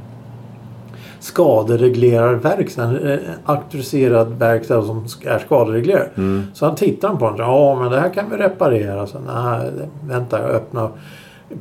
eh, 1.18 1.22
skadereglerarverkstad. 1.22 2.84
En 2.84 3.12
eh, 3.12 3.18
auktoriserad 3.46 4.40
verkstad 4.40 4.82
som 4.84 5.06
är 5.26 5.40
skadereglerare. 5.40 6.10
Mm. 6.18 6.44
Så 6.54 6.66
han 6.66 6.76
tittade 6.76 7.18
på 7.18 7.26
den. 7.30 7.38
Ja 7.38 7.80
men 7.82 7.92
det 7.92 8.00
här 8.00 8.10
kan 8.14 8.26
vi 8.32 8.38
reparera. 8.38 9.08
Så, 9.08 9.18
nej, 9.20 9.72
vänta 10.08 10.42
jag 10.42 10.50
öppnar. 10.50 10.90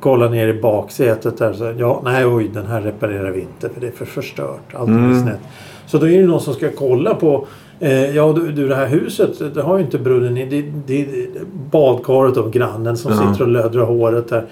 Kollar 0.01 0.29
ner 0.29 0.49
i 0.49 0.61
baksätet 0.61 1.39
där. 1.39 1.53
Så, 1.53 1.73
ja, 1.79 2.01
nej 2.05 2.27
oj 2.27 2.51
den 2.55 2.67
här 2.67 2.81
reparerar 2.81 3.31
vi 3.31 3.41
inte 3.41 3.69
för 3.69 3.81
det 3.81 3.87
är 3.87 3.91
för 3.93 4.05
förstört. 4.05 4.75
Allting 4.75 4.95
är 4.95 4.99
Mm. 4.99 5.23
snett. 5.23 5.41
Så 5.87 5.99
då 5.99 6.09
är 6.09 6.21
det 6.21 6.27
någon 6.27 6.41
som 6.41 6.55
ska 6.55 6.71
kolla 6.79 7.15
på 7.15 7.47
eh, 7.81 8.17
Ja 8.17 8.33
du, 8.33 8.53
du 8.53 8.69
det 8.69 8.75
här 8.77 8.87
huset 8.87 9.55
det 9.55 9.63
har 9.63 9.77
ju 9.79 9.85
inte 9.85 9.99
brunnen 9.99 10.37
i. 10.37 10.47
Det, 10.47 10.63
det, 10.87 11.05
det 11.05 11.29
badkaret 11.71 12.37
av 12.37 12.51
grannen 12.51 12.97
som 12.97 13.13
Ja. 13.13 13.19
sitter 13.33 13.45
och 13.45 13.51
lödrar 13.51 13.85
håret 13.85 14.29
där. 14.29 14.45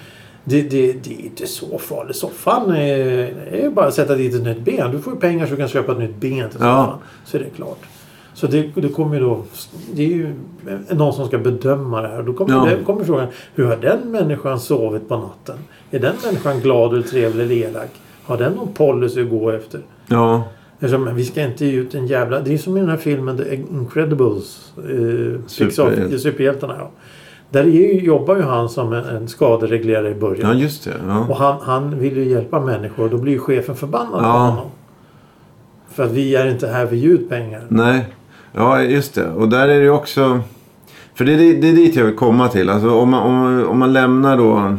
Det, 0.45 0.63
det, 0.63 0.93
det 0.93 1.15
är 1.21 1.25
inte 1.25 1.47
så 1.47 1.79
farligt. 1.79 2.17
Soffan 2.17 2.71
är, 2.71 2.99
är 3.53 3.63
ju 3.63 3.71
bara 3.71 3.87
att 3.87 3.95
sätta 3.95 4.15
dit 4.15 4.35
ett 4.35 4.43
nytt 4.43 4.59
ben. 4.61 4.91
Du 4.93 4.99
får 4.99 5.13
ju 5.13 5.19
pengar 5.21 5.47
så 5.47 5.51
du 5.51 5.57
kan 5.57 5.69
köpa 5.69 5.93
ett 5.93 5.99
nytt 5.99 6.17
ben 6.17 6.51
till 6.51 6.59
Ja. 6.61 6.85
soffan. 6.85 6.99
Så 7.25 7.37
är 7.37 7.41
det 7.41 7.51
klart. 7.57 7.79
Så 8.35 8.47
det, 8.47 8.71
det 8.75 8.89
kommer 8.89 9.15
ju 9.15 9.21
då... 9.21 9.43
Det 9.93 10.03
är 10.03 10.09
ju 10.09 10.35
någon 10.91 11.13
som 11.13 11.27
ska 11.27 11.39
bedöma 11.39 12.03
det 12.03 12.09
här. 12.09 12.23
Då 12.23 12.33
kommer, 12.33 12.55
Ja. 12.55 12.65
det, 12.77 12.85
kommer 12.85 13.05
frågan. 13.05 13.27
Hur 13.55 13.65
har 13.65 13.77
den 13.77 14.11
människan 14.11 14.61
sovit 14.61 15.09
på 15.09 15.17
natten? 15.17 15.57
Är 15.91 15.99
den 15.99 16.15
människan 16.25 16.61
glad 16.61 16.93
eller 16.93 17.03
trevlig 17.03 17.45
eller 17.45 17.69
elak? 17.69 17.91
Har 18.25 18.37
den 18.39 18.53
någon 18.53 18.73
policy 18.73 19.23
att 19.23 19.31
gå 19.31 19.51
efter? 19.51 19.81
Ja. 20.07 20.43
Eftersom, 20.81 21.15
vi 21.15 21.25
ska 21.25 21.43
inte 21.43 21.67
ge 21.67 21.73
ut 21.73 21.95
en 21.95 22.07
jävla... 22.07 22.41
Det 22.41 22.55
är 22.55 22.59
som 22.59 22.77
i 22.77 22.81
den 22.81 22.89
här 22.89 22.97
filmen 22.97 23.37
The 23.39 23.55
Incredibles. 23.55 24.73
Eh, 24.79 25.41
Superhjälte. 25.47 26.19
superhjältarna. 26.19 26.75
Ja. 26.79 26.91
Där 27.55 27.63
är 27.65 27.69
ju, 27.69 28.01
jobbar 28.01 28.37
ju 28.37 28.43
han 28.43 28.69
som 28.69 28.93
en, 28.93 29.05
en 29.05 29.29
skadereglerare 29.29 30.11
i 30.11 30.15
början. 30.15 30.51
ja, 30.51 30.55
just 30.63 30.85
det. 30.85 30.95
Ja. 31.09 31.27
Och 31.29 31.37
han, 31.37 31.57
han 31.63 31.99
vill 31.99 32.17
ju 32.17 32.25
hjälpa 32.29 32.61
människor 32.61 33.05
och 33.05 33.11
då 33.11 33.17
blir 33.19 33.33
ju 33.33 33.39
chefen 33.39 33.75
förbannad 33.75 34.13
på 34.13 34.19
Ja. 34.27 34.39
honom. 34.39 34.67
För 35.95 36.05
att 36.05 36.11
vi 36.11 36.37
är 36.37 36.47
inte 36.51 36.69
här 36.69 36.87
för 36.87 36.97
ge 36.97 37.09
ut 37.09 37.29
pengar. 37.29 37.63
Nej, 37.69 38.05
ja 38.53 38.83
just 38.83 39.15
det. 39.15 39.31
Och 39.31 39.49
där 39.49 39.69
är 39.69 39.79
det 39.79 39.85
ju 39.85 39.91
också... 39.91 40.41
För 41.15 41.25
det 41.25 41.33
är, 41.33 41.37
det 41.37 41.69
är 41.69 41.73
dit 41.73 41.97
jag 41.97 42.05
vill 42.05 42.15
komma 42.17 42.49
till. 42.49 42.71
Alltså 42.71 42.91
om 42.91 43.11
man, 43.11 43.23
om, 43.23 43.65
om 43.69 43.79
man 43.79 43.93
lämnar 43.93 44.37
då 44.37 44.77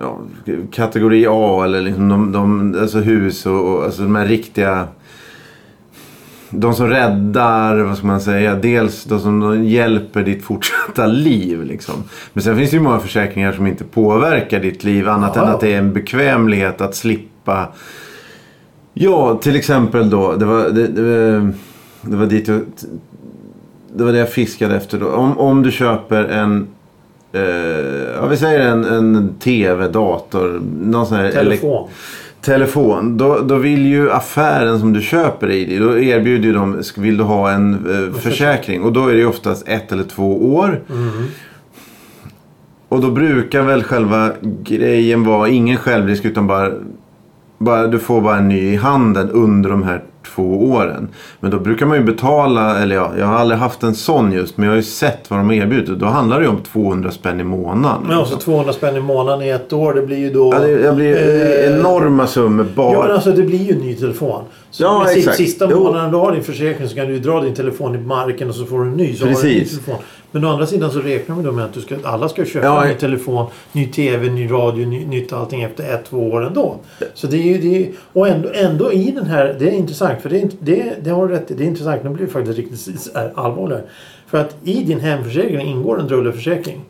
ja, 0.00 0.18
kategori 0.72 1.26
A 1.28 1.64
eller 1.64 1.80
liksom 1.80 2.08
de, 2.08 2.32
de, 2.32 2.74
alltså 2.80 2.98
hus 2.98 3.46
och, 3.46 3.72
och 3.74 3.84
alltså 3.84 4.02
de 4.02 4.16
här 4.16 4.26
riktiga... 4.26 4.88
De 6.54 6.74
som 6.74 6.86
räddar, 6.88 7.76
vad 7.76 7.96
ska 7.98 8.06
man 8.06 8.20
säga, 8.20 8.54
dels 8.54 9.04
de 9.04 9.20
som 9.20 9.64
hjälper 9.64 10.22
ditt 10.22 10.44
fortsatta 10.44 11.06
liv. 11.06 11.64
Liksom. 11.64 11.94
Men 12.32 12.42
sen 12.42 12.56
finns 12.56 12.70
det 12.70 12.76
ju 12.76 12.82
många 12.82 12.98
försäkringar 12.98 13.52
som 13.52 13.66
inte 13.66 13.84
påverkar 13.84 14.60
ditt 14.60 14.84
liv 14.84 15.08
annat 15.08 15.32
Ja. 15.36 15.42
än 15.42 15.48
att 15.48 15.60
det 15.60 15.74
är 15.74 15.78
en 15.78 15.92
bekvämlighet 15.92 16.80
att 16.80 16.94
slippa 16.94 17.68
Ja, 18.94 19.38
till 19.42 19.56
exempel 19.56 20.10
då. 20.10 20.32
Det 20.36 20.44
var, 20.44 20.68
det, 20.68 20.86
det, 20.86 21.52
det 22.02 22.16
var 22.16 22.26
dit 22.26 22.48
jag, 22.48 22.60
Det 23.94 24.04
var 24.04 24.12
det 24.12 24.18
jag 24.18 24.30
fiskade 24.32 24.76
efter 24.76 24.98
då. 25.00 25.06
Om, 25.08 25.38
om 25.38 25.62
du 25.62 25.70
köper 25.70 26.24
en 26.24 26.66
eh, 27.32 27.42
ja, 28.16 28.26
vi 28.26 28.36
säger 28.36 28.60
en, 28.60 28.84
en 28.84 29.34
tv, 29.40 29.88
dator, 29.88 30.62
någon 30.82 31.06
sån 31.06 31.16
här 31.16 31.30
Telefon. 31.30 31.88
Telefon. 32.42 33.16
Då, 33.16 33.38
då 33.38 33.56
vill 33.56 33.86
ju 33.86 34.10
affären 34.10 34.80
som 34.80 34.92
du 34.92 35.02
köper 35.02 35.50
i 35.50 35.78
då 35.78 35.98
erbjuder 35.98 36.44
ju 36.44 36.52
de, 36.52 36.82
vill 36.96 37.16
du 37.16 37.24
ha 37.24 37.50
en 37.50 37.74
eh, 37.74 38.20
försäkring? 38.20 38.82
Och 38.82 38.92
då 38.92 39.08
är 39.08 39.12
det 39.12 39.18
ju 39.18 39.26
oftast 39.26 39.68
ett 39.68 39.92
eller 39.92 40.04
två 40.04 40.54
år. 40.54 40.80
Mm. 40.90 41.26
Och 42.88 43.00
då 43.00 43.10
brukar 43.10 43.62
väl 43.62 43.82
själva 43.82 44.32
grejen 44.62 45.24
vara 45.24 45.48
ingen 45.48 45.76
självrisk 45.76 46.24
utan 46.24 46.46
bara, 46.46 46.72
bara 47.62 47.86
du 47.86 47.98
får 47.98 48.20
bara 48.20 48.36
en 48.36 48.48
ny 48.48 48.72
i 48.72 48.76
handen 48.76 49.30
under 49.30 49.70
de 49.70 49.82
här 49.82 50.02
två 50.34 50.70
åren. 50.70 51.08
Men 51.40 51.50
då 51.50 51.58
brukar 51.58 51.86
man 51.86 51.96
ju 51.96 52.04
betala, 52.04 52.78
eller 52.82 52.96
ja, 52.96 53.12
jag 53.18 53.26
har 53.26 53.34
aldrig 53.34 53.60
haft 53.60 53.82
en 53.82 53.94
sån 53.94 54.32
just, 54.32 54.56
men 54.56 54.64
jag 54.64 54.72
har 54.72 54.76
ju 54.76 54.82
sett 54.82 55.30
vad 55.30 55.40
de 55.40 55.50
erbjuder. 55.50 55.94
Då 55.94 56.06
handlar 56.06 56.38
det 56.38 56.44
ju 56.44 56.50
om 56.50 56.62
200 56.62 57.10
spänn 57.10 57.40
i 57.40 57.44
månaden. 57.44 58.02
Men 58.08 58.18
också 58.18 58.36
200 58.36 58.72
spänn 58.72 58.96
i 58.96 59.00
månaden 59.00 59.42
i 59.42 59.48
ett 59.48 59.72
år. 59.72 59.94
Det 59.94 60.02
blir 60.02 60.16
ju 60.16 60.30
då... 60.30 60.54
Ja, 60.54 60.58
det, 60.58 60.96
blir 60.96 61.12
Eh, 61.12 61.78
enorma 61.78 62.26
summor 62.26 62.66
bara. 62.74 62.92
Ja 62.92 63.02
men 63.02 63.10
alltså 63.10 63.32
det 63.32 63.42
blir 63.42 63.58
ju 63.58 63.72
en 63.72 63.78
ny 63.78 63.94
telefon. 63.94 64.42
Så 64.70 64.82
Ja, 64.82 65.02
precis, 65.04 65.18
exakt. 65.18 65.36
Sista 65.36 65.68
månaden 65.68 66.10
du 66.10 66.16
har 66.16 66.32
din 66.32 66.42
försäkring 66.42 66.88
så 66.88 66.94
kan 66.94 67.06
du 67.06 67.12
ju 67.12 67.20
dra 67.20 67.40
din 67.40 67.54
telefon 67.54 67.94
i 67.94 67.98
marken 67.98 68.48
och 68.48 68.54
så 68.54 68.64
får 68.64 68.78
du 68.80 68.90
en 68.90 68.96
ny. 68.96 69.14
Så 69.14 69.24
Har 69.24 69.32
du 69.32 69.38
en 69.38 69.46
ny 69.46 69.60
Precis. 69.60 69.70
telefon. 69.70 70.04
Men 70.32 70.44
å 70.44 70.48
andra 70.48 70.66
sidan 70.66 70.90
så 70.90 71.00
räknar 71.00 71.36
vi 71.36 71.42
då 71.42 71.52
med 71.52 71.64
att 71.64 71.72
du 71.72 71.80
ska, 71.80 71.96
alla 72.04 72.28
ska 72.28 72.44
köpa 72.44 72.66
Ja, 72.66 72.82
en 72.84 72.88
ny 72.88 72.94
telefon, 72.94 73.46
ny 73.72 73.86
TV, 73.86 74.30
ny 74.30 74.50
radio, 74.50 74.86
ny, 74.86 75.06
nytt 75.06 75.32
allting 75.32 75.62
efter 75.62 75.94
ett, 75.94 76.04
två 76.04 76.30
år 76.30 76.46
ändå. 76.46 76.76
Så 77.14 77.26
det 77.26 77.54
är. 77.54 77.58
Det 77.58 77.76
är, 77.76 77.92
och 78.12 78.28
ändå, 78.28 78.48
ändå 78.54 78.92
i 78.92 79.10
den 79.10 79.26
här... 79.26 79.56
Det 79.58 79.68
är 79.68 79.72
intressant 79.72 80.22
för 80.22 80.30
det, 80.30 80.42
är, 80.42 80.50
det, 80.60 80.94
det 81.02 81.10
har 81.10 81.28
du 81.28 81.34
rätt 81.34 81.50
i. 81.50 81.54
Det 81.54 81.64
är 81.64 81.68
intressant. 81.68 82.04
Nu 82.04 82.10
blir 82.10 82.26
det 82.26 82.32
faktiskt 82.32 82.58
riktigt 82.58 83.10
är 83.14 83.32
allvarligare. 83.34 83.82
För 84.26 84.38
att 84.38 84.56
i 84.64 84.82
din 84.84 85.00
hemförsäkring 85.00 85.60
ingår 85.60 86.00
en 86.00 86.06
drulleförsäkring. 86.06 86.80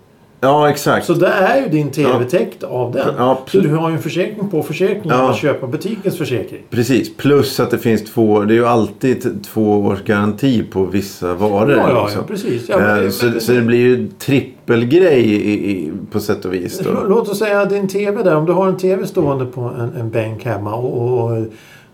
Ja, 0.44 0.70
exakt. 0.70 1.06
Så 1.06 1.14
där 1.14 1.30
är 1.42 1.62
ju 1.62 1.68
din 1.68 1.90
TV 1.90 2.24
täckt 2.24 2.62
av 2.64 2.92
den. 2.92 3.14
Ja, 3.18 3.38
så 3.46 3.60
du 3.60 3.74
har 3.74 3.90
ju 3.90 3.96
en 3.96 4.02
försäkring 4.02 4.48
på 4.48 4.62
försäkringen 4.62 5.02
Ja. 5.08 5.14
genom 5.14 5.30
att 5.30 5.36
köpa 5.36 5.66
butikens 5.66 6.18
försäkring. 6.18 6.62
Precis, 6.70 7.16
plus 7.16 7.60
att 7.60 7.70
det 7.70 7.78
finns 7.78 8.04
två, 8.04 8.40
det 8.40 8.54
är 8.54 8.56
ju 8.56 8.66
alltid 8.66 9.44
två 9.44 9.78
års 9.84 10.02
garanti 10.04 10.62
på 10.72 10.84
vissa 10.84 11.34
varor. 11.34 11.70
Ja, 11.70 11.88
ja, 11.90 12.02
liksom. 12.04 12.20
ja 12.20 12.26
precis. 12.28 12.68
Ja, 12.68 12.78
men- 12.78 13.04
Eh, 13.04 13.10
så, 13.10 13.26
men- 13.26 13.40
så 13.40 13.52
det 13.52 13.60
blir 13.62 13.78
ju 13.78 14.08
trippelgrej 14.18 15.20
i, 15.20 15.70
i, 15.70 15.92
på 16.10 16.20
sätt 16.20 16.44
och 16.44 16.54
vis. 16.54 16.78
Då. 16.78 16.90
Låt 17.08 17.28
oss 17.28 17.38
säga 17.38 17.64
din 17.64 17.88
TV 17.88 18.22
där. 18.22 18.36
Om 18.36 18.46
du 18.46 18.52
har 18.52 18.68
en 18.68 18.76
TV 18.76 19.06
stående 19.06 19.44
på 19.46 19.60
en, 19.60 19.92
en 20.00 20.10
bänk 20.10 20.44
hemma 20.44 20.74
och, 20.74 21.24
och 21.32 21.44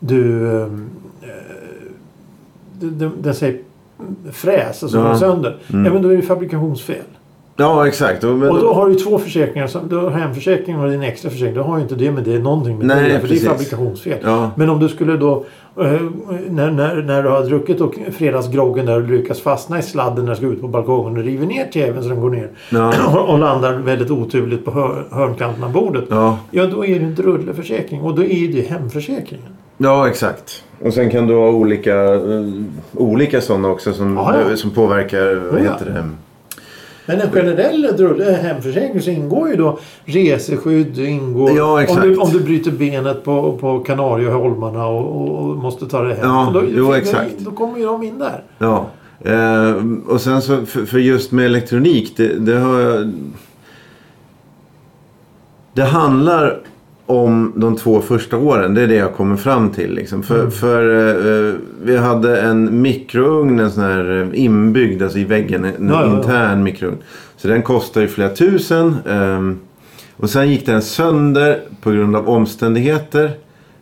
du... 0.00 0.38
du- 2.80 3.10
Den 3.22 3.34
säger 3.34 3.58
fräs 4.32 4.82
och 4.82 4.90
så 4.90 4.96
Ja. 4.96 5.02
går 5.02 5.08
den 5.08 5.18
sönder. 5.18 5.56
Mm. 5.72 5.84
Ja, 5.86 5.92
men 5.92 6.02
då 6.02 6.08
är 6.12 6.16
det 6.16 6.22
fabrikationsfel. 6.22 6.96
Ja, 7.60 7.86
exakt. 7.88 8.24
Och, 8.24 8.36
men, 8.36 8.48
Och 8.50 8.60
då 8.60 8.72
har 8.72 8.88
du 8.88 8.94
två 8.94 9.18
försäkringar. 9.18 9.70
Du 9.88 9.96
har 9.96 10.10
hemförsäkringen 10.10 10.80
och 10.84 10.90
din 10.90 11.02
extra 11.02 11.30
försäkring. 11.30 11.54
Du 11.54 11.60
har 11.60 11.76
ju 11.76 11.82
inte 11.82 11.94
det 11.94 12.10
men 12.10 12.24
det 12.24 12.34
är 12.34 12.38
någonting 12.38 12.78
med 12.78 12.86
Nej, 12.86 13.08
det. 13.08 13.20
För 13.20 13.20
precis. 13.28 13.42
det 13.42 13.46
är 13.46 13.50
fabrikationsfel. 13.50 14.18
ja, 14.22 14.50
Men 14.56 14.70
om 14.70 14.78
du 14.80 14.88
skulle 14.88 15.16
då, 15.16 15.44
eh, 15.80 15.92
när, 16.48 16.70
när, 16.70 17.02
när 17.02 17.22
du 17.22 17.28
har 17.28 17.42
druckit 17.42 17.80
och 17.80 17.94
fredagsgroggen 18.12 18.86
där 18.86 18.96
och 18.96 19.08
lyckas 19.08 19.40
fastna 19.40 19.78
i 19.78 19.82
sladden 19.82 20.24
när 20.24 20.32
du 20.32 20.36
ska 20.36 20.46
ut 20.46 20.60
på 20.60 20.68
balkongen 20.68 21.18
och 21.18 21.24
river 21.24 21.46
ner 21.46 21.64
tvn 21.72 22.02
så 22.02 22.08
den 22.08 22.20
går 22.20 22.30
ner 22.30 22.48
ja, 22.70 23.18
och 23.28 23.38
landar 23.38 23.72
väldigt 23.78 24.10
oturligt 24.10 24.64
på 24.64 24.70
hör, 24.70 25.04
hörnkanten 25.10 25.64
av 25.64 25.72
bordet. 25.72 26.04
ja, 26.10 26.38
Ja, 26.50 26.66
då 26.66 26.86
är 26.86 26.98
det 26.98 27.04
en 27.04 27.14
drulleförsäkring 27.14 28.00
och 28.02 28.14
då 28.14 28.22
är 28.22 28.52
det 28.52 28.68
hemförsäkringen. 28.68 29.46
ja, 29.78 30.08
exakt. 30.08 30.64
Och 30.84 30.92
sen 30.94 31.10
kan 31.10 31.26
du 31.26 31.34
ha 31.34 31.48
olika, 31.48 32.14
eh, 32.14 32.20
olika 32.94 33.40
sådana 33.40 33.68
också 33.68 33.92
som, 33.92 34.16
Ja, 34.16 34.34
ja. 34.50 34.56
som 34.56 34.70
påverkar, 34.70 35.50
vad 35.52 35.60
heter 35.60 35.84
det? 35.86 36.08
Men 37.08 37.20
en 37.20 37.30
generell 37.32 37.96
drulle, 37.96 38.24
hemförsäkring 38.24 39.02
så 39.02 39.10
ingår 39.10 39.48
ju 39.48 39.56
då 39.56 39.78
reseskydd, 40.04 40.98
ingår 40.98 41.56
Ja, 41.56 41.82
exakt. 41.82 42.02
om, 42.02 42.08
du, 42.08 42.16
om 42.16 42.30
du 42.30 42.40
bryter 42.40 42.70
benet 42.70 43.24
på, 43.24 43.58
på 43.60 43.78
Kanarieholmarna 43.78 44.86
och, 44.86 45.48
och, 45.48 45.56
måste 45.56 45.86
ta 45.86 46.02
det 46.02 46.14
hem. 46.14 46.24
Ja, 46.24 46.50
då, 46.54 46.62
jo, 46.68 46.86
då, 46.86 46.92
exakt. 46.92 47.38
Då 47.38 47.50
kommer 47.50 47.78
ju 47.78 47.84
de 47.84 48.02
in 48.02 48.18
där. 48.18 48.42
Ja. 48.58 48.86
Eh, 49.20 49.74
och 50.08 50.20
sen 50.20 50.42
så 50.42 50.66
för, 50.66 50.86
för 50.86 50.98
just 50.98 51.32
med 51.32 51.46
elektronik. 51.46 52.16
Det, 52.16 52.38
det 52.38 52.58
har 52.58 52.80
jag... 52.80 53.12
Det 55.72 55.84
handlar 55.84 56.60
om 57.08 57.52
de 57.56 57.76
två 57.76 58.00
första 58.00 58.36
åren. 58.36 58.74
Det 58.74 58.82
är 58.82 58.86
det 58.86 58.94
jag 58.94 59.14
kommer 59.14 59.36
fram 59.36 59.70
till. 59.70 59.94
Liksom. 59.94 60.22
För, 60.22 60.38
Mm. 60.38 60.50
för 60.50 61.48
eh, 61.48 61.54
vi 61.82 61.96
hade 61.96 62.40
en 62.40 62.82
mikrougn, 62.82 63.58
en 63.60 63.70
sån 63.70 63.82
här 63.82 64.20
eh, 64.34 64.44
inbyggd 64.44 65.02
alltså 65.02 65.18
i 65.18 65.24
väggen. 65.24 65.64
En 65.64 65.88
Ja, 65.88 65.94
ja, 66.02 66.06
ja. 66.10 66.16
intern 66.16 66.62
mikrougn. 66.62 66.96
Så 67.36 67.48
den 67.48 67.62
kostar 67.62 68.00
ju 68.00 68.08
flera 68.08 68.28
tusen. 68.28 68.96
ehm, 69.08 69.58
och 70.16 70.30
sen 70.30 70.48
gick 70.50 70.66
den 70.66 70.82
sönder 70.82 71.60
på 71.82 71.90
grund 71.90 72.16
av 72.16 72.28
omständigheter. 72.28 73.30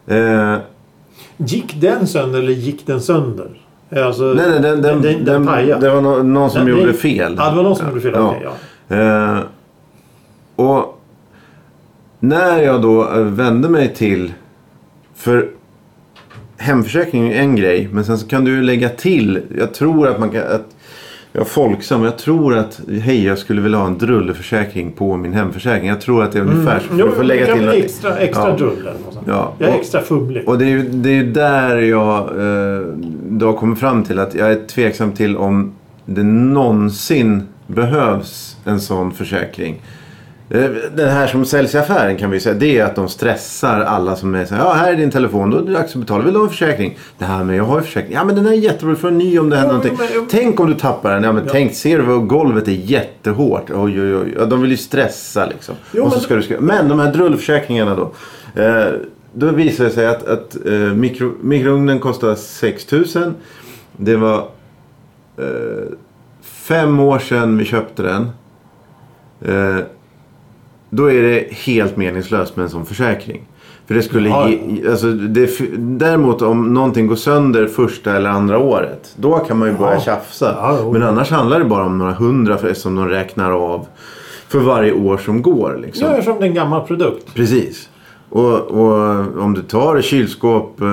Eh, 0.06 0.54
Gick 1.36 1.80
den 1.80 2.06
sönder 2.06 2.38
eller 2.38 2.52
gick 2.52 2.86
den 2.86 3.00
sönder? 3.00 3.48
Alltså, 3.96 4.24
nej, 4.24 4.46
nej, 4.50 4.60
den, 4.60 4.82
den, 4.82 5.02
den, 5.02 5.24
den, 5.24 5.46
det 5.80 5.90
var 5.90 6.00
nå- 6.00 6.22
någon 6.22 6.50
som 6.50 6.68
gjorde 6.68 6.92
fel. 6.92 7.34
Ja, 7.38 7.50
det 7.50 7.56
var 7.56 7.62
någon 7.62 7.76
som 7.76 7.88
gjorde 7.88 8.00
fel. 8.00 8.12
Ja. 8.14 8.34
Ja. 8.88 8.96
Eh, 8.96 9.38
och 10.56 10.95
när 12.20 12.62
jag 12.62 12.82
då 12.82 13.02
eh, 13.12 13.18
vände 13.20 13.68
mig 13.68 13.94
till... 13.94 14.32
För 15.14 15.48
hemförsäkring 16.56 17.28
är 17.32 17.40
en 17.40 17.56
grej. 17.56 17.88
Men 17.92 18.04
sen 18.04 18.18
så 18.18 18.26
kan 18.28 18.44
du 18.44 18.50
ju 18.50 18.62
lägga 18.62 18.88
till. 18.88 19.40
Jag 19.58 19.74
tror 19.74 20.08
att 20.08 20.20
man 20.20 20.30
kan... 20.30 20.40
Att, 20.42 20.66
jag 21.32 21.40
är 21.40 21.44
folksam. 21.48 22.04
Jag 22.04 22.18
tror 22.18 22.56
att 22.56 22.80
hej 23.00 23.24
jag 23.24 23.38
skulle 23.38 23.60
vilja 23.60 23.78
ha 23.78 23.86
en 23.86 23.98
drulleförsäkring 23.98 24.92
på 24.92 25.16
min 25.16 25.32
hemförsäkring. 25.32 25.88
Jag 25.88 26.00
tror 26.00 26.22
att 26.22 26.32
det 26.32 26.38
är 26.38 26.42
ungefär 26.42 26.78
så. 26.80 26.86
För 26.88 26.98
Jo, 26.98 27.10
får 27.10 27.22
det 27.22 27.26
lägga 27.28 27.46
kan 27.46 27.58
till 27.58 27.68
bli 27.68 27.82
extra, 27.84 28.16
extra 28.16 28.48
Ja. 28.48 28.56
drull. 28.56 28.88
Ja. 29.26 29.52
Jag 29.58 29.68
är 29.68 29.74
Och- 29.74 29.80
extra 29.80 30.00
fumlig. 30.00 30.48
Och 30.48 30.58
det 30.58 30.64
är 30.64 30.68
ju 30.68 30.82
det 30.88 31.10
är 31.18 31.24
där 31.24 31.76
jag 31.78 32.18
eh, 32.18 32.86
då 33.28 33.52
kommit 33.52 33.78
fram 33.78 34.04
till 34.04 34.18
att 34.18 34.34
jag 34.34 34.50
är 34.52 34.66
tveksam 34.66 35.12
till 35.12 35.36
om 35.36 35.72
det 36.04 36.22
någonsin 36.22 37.42
behövs 37.66 38.56
en 38.64 38.80
sån 38.80 39.12
försäkring. 39.12 39.80
Eh, 40.50 40.70
Det 40.96 41.06
här 41.10 41.26
som 41.26 41.44
säljs 41.44 41.74
i 41.74 41.78
affären 41.78 42.16
kan 42.16 42.30
vi 42.30 42.40
säga, 42.40 42.54
det 42.54 42.78
är 42.78 42.84
att 42.84 42.94
de 42.94 43.08
stressar 43.08 43.80
alla 43.80 44.16
som 44.16 44.34
är 44.34 44.44
så 44.44 44.54
här, 44.54 44.64
ja 44.64 44.72
här 44.72 44.92
är 44.92 44.96
din 44.96 45.10
telefon, 45.10 45.50
då 45.50 45.58
är 45.58 45.62
det 45.62 45.72
dags 45.72 45.92
att 45.94 46.00
betala, 46.00 46.24
vill 46.24 46.32
du 46.32 46.38
ha 46.38 46.44
en 46.46 46.50
försäkring? 46.50 46.98
Det 47.18 47.24
här 47.24 47.44
med 47.44 47.56
jag 47.56 47.64
har 47.64 47.78
ju 47.78 47.84
försäkring, 47.84 48.12
ja 48.14 48.24
men 48.24 48.34
den 48.36 48.46
är 48.46 48.52
jättebra, 48.52 48.90
du 48.94 48.96
får 49.00 49.08
en 49.08 49.18
ny 49.18 49.38
om 49.38 49.50
det 49.50 49.56
händer 49.56 49.74
Ja, 49.74 49.82
någonting. 49.82 50.08
men- 50.18 50.26
Tänk 50.30 50.60
om 50.60 50.66
du 50.66 50.74
tappar 50.74 51.14
den, 51.14 51.22
ja 51.22 51.32
men 51.32 51.44
Ja. 51.46 51.52
tänk, 51.52 51.74
ser 51.74 51.98
du 51.98 52.04
vad 52.04 52.26
golvet 52.26 52.68
är 52.68 52.72
jättehårt, 52.72 53.70
oj 53.70 54.00
oj 54.02 54.16
oj, 54.16 54.34
ja, 54.38 54.44
de 54.44 54.60
vill 54.62 54.70
ju 54.70 54.76
stressa 54.76 55.46
liksom. 55.46 55.74
Jo, 55.92 56.02
och 56.04 56.10
så 56.10 56.16
men- 56.16 56.22
ska 56.24 56.34
du 56.34 56.42
skriva. 56.42 56.60
Men 56.60 56.88
de 56.88 56.98
här 56.98 57.12
drullförsäkringarna 57.12 57.94
då. 57.94 58.12
Eh, 58.62 58.86
då 59.32 59.46
visar 59.50 59.84
det 59.84 59.90
sig 59.90 60.06
att, 60.06 60.26
att 60.28 60.56
eh, 60.66 60.72
mikro, 60.72 61.32
mikrougnen 61.40 61.98
kostar 62.00 62.34
6 62.34 62.92
000. 62.92 63.04
Det 63.96 64.16
var 64.16 64.36
eh, 65.38 65.44
fem 66.42 67.00
år 67.00 67.18
sedan 67.18 67.58
vi 67.58 67.64
köpte 67.64 68.02
den. 68.02 68.30
Eh, 69.44 69.84
då 70.90 71.10
är 71.12 71.22
det 71.22 71.46
helt 71.52 71.96
meningslöst 71.96 72.56
med 72.56 72.62
en 72.64 72.70
sån 72.70 72.86
försäkring. 72.86 73.42
För 73.86 73.94
det 73.94 74.02
skulle 74.02 74.28
Ja, 74.28 74.48
ge, 74.48 74.88
alltså 74.90 75.12
det, 75.12 75.50
däremot 75.78 76.42
om 76.42 76.74
någonting 76.74 77.06
går 77.06 77.16
sönder 77.16 77.66
första 77.66 78.16
eller 78.16 78.30
andra 78.30 78.58
året. 78.58 79.14
Då 79.16 79.38
kan 79.38 79.58
man 79.58 79.68
ju 79.68 79.74
börja 79.74 79.94
Ja. 79.94 80.00
tjafsa. 80.00 80.54
Ja. 80.60 80.90
Men 80.92 81.02
annars 81.02 81.30
handlar 81.30 81.58
det 81.58 81.64
bara 81.64 81.84
om 81.86 81.98
några 81.98 82.12
hundra 82.12 82.74
som 82.74 82.96
de 82.96 83.08
räknar 83.08 83.50
av 83.52 83.86
för 84.48 84.58
varje 84.58 84.92
år 84.92 85.18
som 85.18 85.42
går. 85.42 85.78
Liksom. 85.82 86.08
Gör 86.10 86.22
som 86.22 86.42
en 86.42 86.54
gammal 86.54 86.86
produkt. 86.86 87.34
Precis. 87.34 87.88
Och, 88.28 88.52
och 88.60 88.92
om 89.42 89.54
du 89.54 89.62
tar 89.62 90.00
kylskåp, 90.00 90.80
eh, 90.80 90.86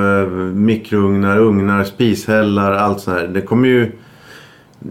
mikrougnar, 0.54 1.38
ugnar, 1.40 1.84
spishällar, 1.84 2.72
allt 2.72 3.00
sånt 3.00 3.18
här. 3.18 3.28
Det 3.28 3.42
kommer 3.42 3.68
ju... 3.68 3.92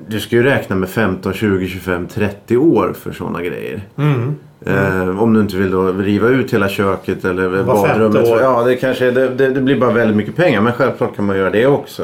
Du 0.09 0.21
ska 0.21 0.37
ju 0.37 0.43
räkna 0.43 0.77
med 0.77 0.89
15, 0.89 1.33
20, 1.33 1.69
25, 1.69 2.07
30 2.07 2.57
år 2.57 2.93
för 2.99 3.13
sådana 3.13 3.43
grejer. 3.43 3.81
Mm. 3.97 4.35
Eh, 4.67 5.23
om 5.23 5.35
du 5.35 5.41
inte 5.41 5.57
vill 5.57 5.71
då 5.71 5.93
riva 5.93 6.29
ut 6.29 6.53
hela 6.53 6.69
köket 6.69 7.25
eller 7.25 7.49
Var 7.49 7.65
badrummet. 7.65 8.29
år. 8.29 8.41
Ja, 8.41 8.63
det, 8.63 8.77
kanske, 8.77 9.11
det, 9.11 9.29
det, 9.29 9.49
det 9.49 9.61
blir 9.61 9.81
bara 9.81 9.93
väldigt 9.93 10.17
mycket 10.17 10.37
pengar. 10.37 10.61
Men 10.61 10.73
självklart 10.73 11.17
kan 11.17 11.25
man 11.25 11.37
göra 11.37 11.51
det 11.51 11.67
också. 11.67 12.03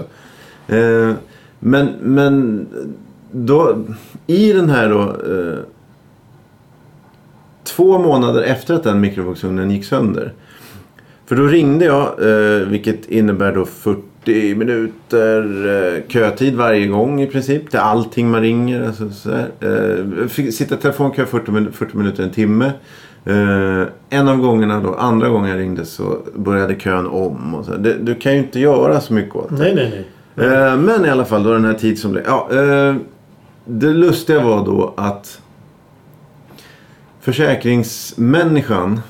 Eh, 0.68 1.12
men, 1.58 1.88
men 2.02 2.66
då, 3.30 3.84
i 4.26 4.52
den 4.52 4.70
här 4.70 4.88
då... 4.88 5.00
Eh, 5.00 5.58
två 7.64 7.98
månader 7.98 8.42
efter 8.42 8.74
att 8.74 8.82
den 8.82 9.00
mikrovågsugnen 9.00 9.70
gick 9.70 9.84
sönder. 9.84 10.32
För 11.26 11.36
då 11.36 11.42
ringde 11.46 11.84
jag, 11.84 12.02
eh, 12.02 12.68
vilket 12.68 13.08
innebär 13.08 13.52
då 13.52 13.64
40 13.64 14.02
minuter 14.54 15.66
eh, 15.96 16.02
kötid 16.08 16.54
varje 16.56 16.86
gång 16.86 17.20
i 17.22 17.26
princip. 17.26 17.70
Till 17.70 17.78
allting 17.78 18.30
man 18.30 18.40
ringer. 18.40 18.86
Alltså, 18.86 19.10
så 19.10 19.30
här. 19.30 19.48
Eh, 20.20 20.26
fick 20.28 20.54
sitta 20.54 20.74
i 20.74 20.78
telefonkö 20.78 21.26
40, 21.26 21.50
min- 21.50 21.72
40 21.72 21.96
minuter, 21.96 22.22
en 22.22 22.30
timme. 22.30 22.72
Eh, 23.24 23.82
en 24.10 24.28
av 24.28 24.36
gångerna 24.36 24.80
då, 24.80 24.94
andra 24.94 25.28
gången 25.28 25.50
jag 25.50 25.58
ringde 25.58 25.84
så 25.84 26.18
började 26.34 26.74
kön 26.74 27.06
om. 27.06 27.54
Och 27.54 27.64
så. 27.64 27.76
Det, 27.76 27.94
du 28.00 28.14
kan 28.14 28.32
ju 28.32 28.38
inte 28.38 28.60
göra 28.60 29.00
så 29.00 29.12
mycket 29.14 29.36
åt 29.36 29.48
det. 29.48 29.56
Nej, 29.56 29.74
nej, 29.74 30.06
nej. 30.36 30.76
Men 30.76 31.04
i 31.04 31.10
alla 31.10 31.24
fall 31.24 31.42
då 31.42 31.52
den 31.52 31.64
här 31.64 31.74
tid 31.74 31.98
som 31.98 32.12
blev. 32.12 32.24
Ja, 32.26 32.48
det 33.64 33.86
lustiga 33.90 34.40
var 34.40 34.64
då 34.64 34.94
att 34.96 35.40
försäkringsmänniskan 37.20 39.00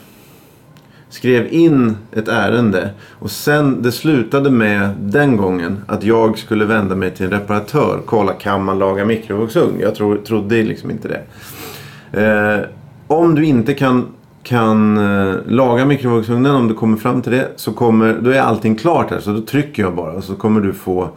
skrev 1.11 1.53
in 1.53 1.97
ett 2.13 2.29
ärende 2.29 2.91
och 3.19 3.31
sen 3.31 3.83
det 3.83 3.93
slutade 3.93 4.51
med 4.51 4.91
den 5.01 5.37
gången 5.37 5.85
att 5.87 6.05
jag 6.05 6.39
skulle 6.39 6.65
vända 6.65 6.95
mig 6.95 7.11
till 7.11 7.25
en 7.27 7.33
reparatör. 7.33 8.01
Kolla 8.07 8.33
kan 8.33 8.65
man 8.65 8.79
laga 8.79 9.05
mikrovågsugn? 9.05 9.81
Jag 9.81 9.95
tro, 9.95 10.17
trodde 10.17 10.63
liksom 10.63 10.91
inte 10.91 11.09
det. 11.09 11.23
Eh, 12.23 12.61
om 13.07 13.35
du 13.35 13.45
inte 13.45 13.75
kan, 13.75 14.07
kan 14.43 14.99
eh, 14.99 15.35
laga 15.47 15.85
mikrovågsugnen 15.85 16.55
om 16.55 16.69
du 16.69 16.75
kommer 16.75 16.97
fram 16.97 17.23
till 17.23 17.33
det 17.33 17.49
så 17.57 17.73
kommer, 17.73 18.19
då 18.21 18.31
är 18.31 18.41
allting 18.41 18.77
klart 18.77 19.11
här. 19.11 19.21
Så 19.21 19.31
då 19.31 19.41
trycker 19.41 19.83
jag 19.83 19.95
bara 19.95 20.13
och 20.13 20.25
så 20.25 20.35
kommer 20.35 20.61
du 20.61 20.73
få 20.73 21.09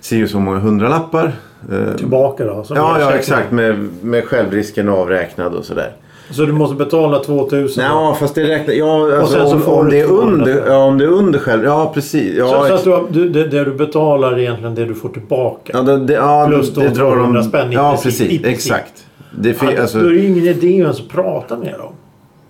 si 0.00 0.24
och 0.24 0.28
så 0.28 0.40
många 0.40 0.58
hundralappar. 0.58 1.32
Eh, 1.72 1.94
Tillbaka 1.96 2.44
då? 2.44 2.64
ja, 2.68 3.00
ja, 3.00 3.12
exakt. 3.12 3.50
Med, 3.50 3.88
med 4.02 4.24
självrisken 4.24 4.88
avräknad 4.88 5.54
och 5.54 5.64
sådär. 5.64 5.92
Så 6.32 6.42
du 6.44 6.52
måste 6.52 6.76
betala 6.76 7.18
2000? 7.18 7.84
Ja, 7.84 8.16
fast 8.20 8.34
det 8.34 8.42
räknar... 8.48 8.74
Ja, 8.74 9.18
alltså, 9.20 9.42
om, 9.44 9.62
om, 9.78 9.88
det 9.90 10.00
är 10.00 10.06
200 10.06 10.32
under, 10.34 10.66
ja, 10.66 10.76
om 10.76 10.98
det 10.98 11.04
är 11.04 11.08
under 11.08 11.38
själv... 11.38 11.64
Ja, 11.64 11.90
precis. 11.94 12.34
Ja, 12.38 12.46
så, 12.48 12.66
så 12.68 12.74
att 12.74 12.84
du, 12.84 12.90
har- 12.90 13.04
du, 13.10 13.28
det, 13.28 13.44
det 13.48 13.64
du 13.64 13.72
betalar 13.72 14.32
är 14.32 14.38
egentligen 14.38 14.74
det 14.74 14.84
du 14.84 14.94
får 14.94 15.08
tillbaka? 15.08 15.72
ja, 15.74 15.82
det, 15.82 15.96
det, 16.04 16.12
ja, 16.12 16.46
Plus 16.48 16.74
då 16.74 16.80
det 16.80 16.88
drar 16.88 17.14
200 17.14 17.40
de... 17.40 17.48
spänn 17.48 17.72
Ja, 17.72 17.98
precis. 18.02 18.20
i 18.20 18.28
princip. 18.28 18.46
Exakt. 18.46 19.06
Det 19.38 19.54
fin, 19.54 19.68
Ja, 19.76 19.80
alltså, 19.82 19.98
Då 20.00 20.06
är 20.06 20.10
det 20.12 20.24
ingen 20.26 20.44
idé 20.44 20.66
ens 20.76 21.00
att 21.00 21.08
prata 21.08 21.56
med 21.56 21.74
dem. 21.78 21.92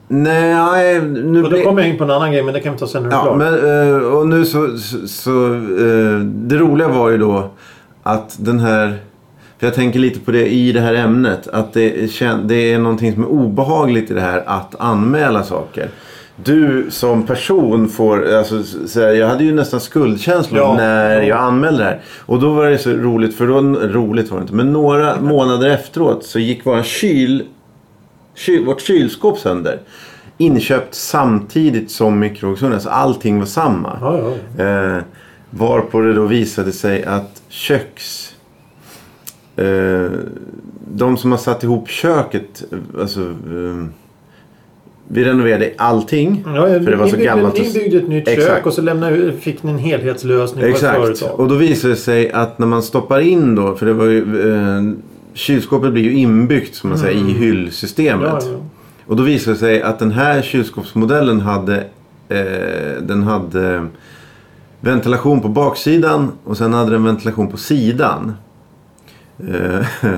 nej, 0.09 1.01
nu 1.03 1.43
Och 1.45 1.51
då 1.51 1.57
kommer 1.63 1.83
jag 1.83 1.91
in 1.91 1.99
på 1.99 2.05
en 2.05 2.11
annan 2.11 2.33
grej 2.33 2.43
men 2.43 2.55
det 2.55 2.61
kan 2.61 2.73
vi 2.73 2.79
ta 2.79 2.87
sen 2.87 3.03
när 3.03 3.11
du 3.11 3.17
är 3.17 3.19
Ja, 3.19 3.25
klar. 3.25 3.37
men 3.37 3.95
eh, 3.95 4.03
och 4.15 4.27
nu 4.29 4.45
så... 4.45 4.77
så, 4.79 5.07
så 5.09 5.47
eh, 5.55 6.19
det 6.25 6.57
roliga 6.57 6.89
var 6.89 7.11
ju 7.11 7.19
då 7.19 7.45
att 8.03 8.37
den 8.41 8.59
här... 8.61 8.97
För 9.63 9.67
jag 9.67 9.75
tänker 9.75 9.99
lite 9.99 10.21
på 10.21 10.31
det 10.31 10.47
i 10.49 10.73
det 10.73 10.81
här 10.81 10.95
ämnet. 10.95 11.49
Att 11.49 11.73
det, 11.73 11.91
det 12.45 12.73
är 12.73 12.79
någonting 12.79 13.13
som 13.13 13.23
är 13.23 13.27
obehagligt 13.27 14.11
i 14.11 14.15
det 14.15 14.21
här 14.21 14.43
att 14.47 14.75
anmäla 14.81 15.43
saker. 15.43 15.89
Du 16.45 16.87
som 16.91 17.23
person 17.27 17.89
får, 17.89 18.35
alltså, 18.35 18.63
så 18.63 19.01
här, 19.01 19.09
jag 19.09 19.29
hade 19.29 19.45
ju 19.45 19.55
nästan 19.55 19.81
skuldkänslor 19.81 20.61
Ja. 20.61 20.75
när 20.77 21.23
jag 21.23 21.39
anmälde 21.39 21.79
det 21.79 21.85
här. 21.85 22.01
Och 22.19 22.41
då 22.41 22.53
var 22.53 22.71
det 22.71 22.79
så 22.79 22.91
roligt, 22.91 23.35
för 23.37 23.47
då, 23.47 23.61
roligt 23.89 24.31
var 24.31 24.39
det 24.39 24.43
inte, 24.43 24.55
men 24.55 24.73
några 24.73 25.21
månader 25.21 25.71
efteråt 25.71 26.25
så 26.25 26.39
gick 26.39 26.67
våran 26.67 26.85
kyl, 26.85 27.45
kyl, 28.35 28.65
vårt 28.65 28.81
kylskåp 28.81 29.39
sönder. 29.39 29.79
Inköpt 30.39 30.95
samtidigt 30.95 31.91
som 31.91 32.19
mikrovågsugnen, 32.19 32.81
så 32.81 32.89
allting 32.89 33.39
var 33.39 33.47
samma. 33.47 33.99
Ja, 34.01 34.21
ja. 34.59 34.65
Eh, 34.65 35.03
varpå 35.51 36.01
det 36.01 36.15
då 36.15 36.27
visade 36.27 36.73
sig 36.73 37.05
att 37.05 37.43
köks... 37.49 38.29
Eh, 39.57 40.11
de 40.95 41.17
som 41.17 41.31
har 41.31 41.39
satt 41.39 41.63
ihop 41.63 41.89
köket, 41.89 42.65
alltså... 43.01 43.21
Eh, 43.21 43.87
vi 45.09 45.25
renoverade 45.25 45.73
allting. 45.77 46.45
Ja, 46.47 46.67
för 46.67 46.91
det 46.91 46.97
var 46.97 47.07
så 47.07 47.17
gammalt. 47.17 47.55
Ni 47.55 47.73
byggde 47.73 47.97
ett 47.97 48.09
nytt 48.09 48.29
Exakt. 48.29 48.49
kök 48.49 48.67
och 48.67 48.73
så 48.73 48.83
lämnade, 48.83 49.33
fick 49.33 49.63
ni 49.63 49.71
en 49.71 49.79
helhetslösning 49.79 50.61
på 50.61 50.67
ett 50.67 50.75
Exakt. 50.75 50.97
företag. 50.97 51.41
Och 51.41 51.49
då 51.49 51.55
visade 51.55 51.93
det 51.93 52.01
sig 52.01 52.33
att 52.33 52.59
när 52.59 52.67
man 52.67 52.83
stoppar 52.83 53.21
in 53.21 53.55
då, 53.55 53.75
för 53.75 53.87
det 53.87 53.93
var 53.93 54.05
ju... 54.05 54.51
Eh, 54.53 54.83
kylskåpet 55.35 55.93
blir 55.93 56.03
ju 56.03 56.13
inbyggt 56.13 56.75
som 56.75 56.91
man 56.91 56.99
säger 56.99 57.29
i 57.29 57.33
hyllsystemet. 57.33 58.43
Mm. 58.43 58.53
ja, 58.53 58.59
ja. 58.59 58.67
Och 59.07 59.17
då 59.17 59.23
visade 59.23 59.57
det 59.57 59.61
sig 59.61 59.83
att 59.83 59.99
den 59.99 60.11
här 60.11 60.43
kylskåpsmodellen 60.43 61.41
hade, 61.41 61.85
eh, 62.29 63.03
den 63.03 63.23
hade 63.23 63.87
ventilation 64.81 65.41
på 65.41 65.49
baksidan 65.49 66.33
och 66.45 66.57
sen 66.57 66.73
hade 66.73 66.91
den 66.91 67.05
ventilation 67.05 67.49
på 67.49 67.57
sidan. 67.57 68.33
Eh, 69.49 69.87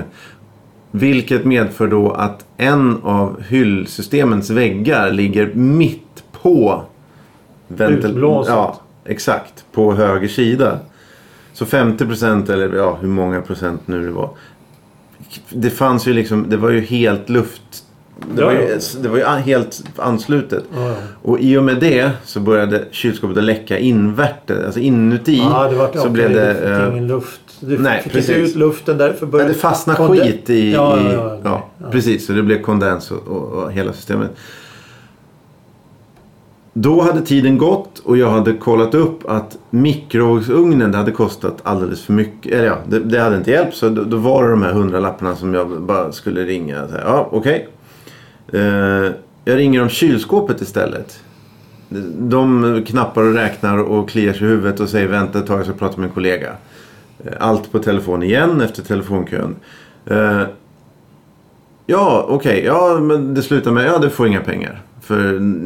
vilket 0.91 1.45
medför 1.45 1.87
då 1.87 2.11
att 2.11 2.45
en 2.57 2.99
av 3.03 3.41
hyllsystemens 3.41 4.49
väggar 4.49 5.11
ligger 5.11 5.51
mitt 5.53 6.23
på 6.41 6.83
Utblåset. 7.79 8.53
Ja, 8.53 8.81
exakt. 9.05 9.65
På 9.71 9.93
höger 9.93 10.27
sida. 10.27 10.79
Så 11.53 11.65
50 11.65 12.05
procent 12.05 12.49
eller 12.49 12.73
ja, 12.73 12.97
hur 13.01 13.07
många 13.07 13.41
procent 13.41 13.81
nu 13.85 14.05
det 14.05 14.11
var. 14.11 14.29
Det 15.49 15.69
fanns 15.69 16.07
ju 16.07 16.13
liksom, 16.13 16.49
det 16.49 16.57
var 16.57 16.69
ju 16.69 16.81
helt 16.81 17.29
luft. 17.29 17.61
Det, 18.35 18.41
Ja, 18.41 18.45
var, 18.47 18.53
ju, 18.53 18.79
det 19.01 19.09
var 19.09 19.17
ju 19.17 19.23
helt 19.23 19.83
anslutet. 19.95 20.63
Ja, 20.75 20.89
ja. 20.89 20.95
Och 21.21 21.39
i 21.39 21.57
och 21.57 21.63
med 21.63 21.79
det 21.79 22.11
så 22.23 22.39
började 22.39 22.85
kylskåpet 22.91 23.37
att 23.37 23.43
läcka 23.43 23.77
invärtes. 23.77 24.65
Alltså 24.65 24.79
inuti 24.79 25.43
så 25.93 26.09
blev 26.09 26.29
det... 26.29 26.53
det 26.53 26.83
eh, 26.83 26.91
ingen 26.91 27.07
luft. 27.07 27.41
Det 27.59 27.77
nej, 27.79 28.01
fick 28.01 28.11
precis. 28.11 28.29
inte 28.29 28.41
ut 28.41 28.55
luften 28.55 28.97
därför 28.97 29.25
Ja, 29.25 29.31
började... 29.31 29.53
det 29.53 29.59
fastnade 29.59 29.97
Konde- 29.97 30.23
skit 30.23 30.49
i... 30.49 30.73
Ja, 30.73 30.99
i 30.99 31.03
ja, 31.03 31.39
ja, 31.43 31.63
ja, 31.77 31.89
precis. 31.91 32.25
Så 32.25 32.33
det 32.33 32.43
blev 32.43 32.61
kondens 32.61 33.11
och, 33.11 33.27
och, 33.27 33.43
och 33.43 33.71
hela 33.71 33.93
systemet. 33.93 34.31
Då 36.73 37.01
hade 37.01 37.21
tiden 37.21 37.57
gått 37.57 37.99
och 37.99 38.17
jag 38.17 38.29
hade 38.29 38.53
kollat 38.53 38.95
upp 38.95 39.29
att 39.29 39.57
mikrovågsugnen 39.69 40.91
det 40.91 40.97
hade 40.97 41.11
kostat 41.11 41.57
alldeles 41.63 42.01
för 42.03 42.13
mycket. 42.13 42.53
Eller 42.53 42.65
ja, 42.65 42.77
det, 42.87 42.99
det 42.99 43.19
hade 43.19 43.37
inte 43.37 43.51
hjälpt. 43.51 43.75
Så 43.75 43.89
då, 43.89 44.03
då 44.03 44.17
var 44.17 44.43
det 44.43 44.49
de 44.49 44.61
här 44.63 44.73
hundralapparna 44.73 45.35
som 45.35 45.53
jag 45.53 45.81
bara 45.81 46.11
skulle 46.11 46.43
ringa. 46.43 46.79
Här, 46.79 47.01
ja, 47.05 47.29
okej. 47.31 47.67
Eh, 48.53 48.61
jag 49.45 49.57
ringer 49.57 49.81
om 49.81 49.89
kylskåpet 49.89 50.61
istället. 50.61 51.19
De 52.19 52.83
knappar 52.87 53.23
och 53.23 53.33
räknar 53.33 53.77
och 53.77 54.09
kliar 54.09 54.33
sig 54.33 54.43
i 54.43 54.49
huvudet 54.49 54.79
och 54.79 54.89
säger 54.89 55.07
vänta 55.07 55.39
ett 55.39 55.47
tag 55.47 55.59
jag 55.59 55.65
ska 55.65 55.75
prata 55.75 55.97
med 55.97 56.07
en 56.07 56.13
kollega. 56.13 56.51
Eh, 57.23 57.31
Allt 57.39 57.71
på 57.71 57.79
telefon 57.79 58.23
igen 58.23 58.61
efter 58.61 58.81
telefonkön. 58.83 59.55
Eh, 60.05 60.41
ja, 61.85 62.25
okej. 62.29 62.63
Ja, 62.65 62.99
men 63.01 63.33
det 63.33 63.41
slutar 63.41 63.71
med 63.71 63.85
ja, 63.85 63.97
du 63.97 64.09
får 64.09 64.27
inga 64.27 64.41
pengar. 64.41 64.81
För 65.01 65.17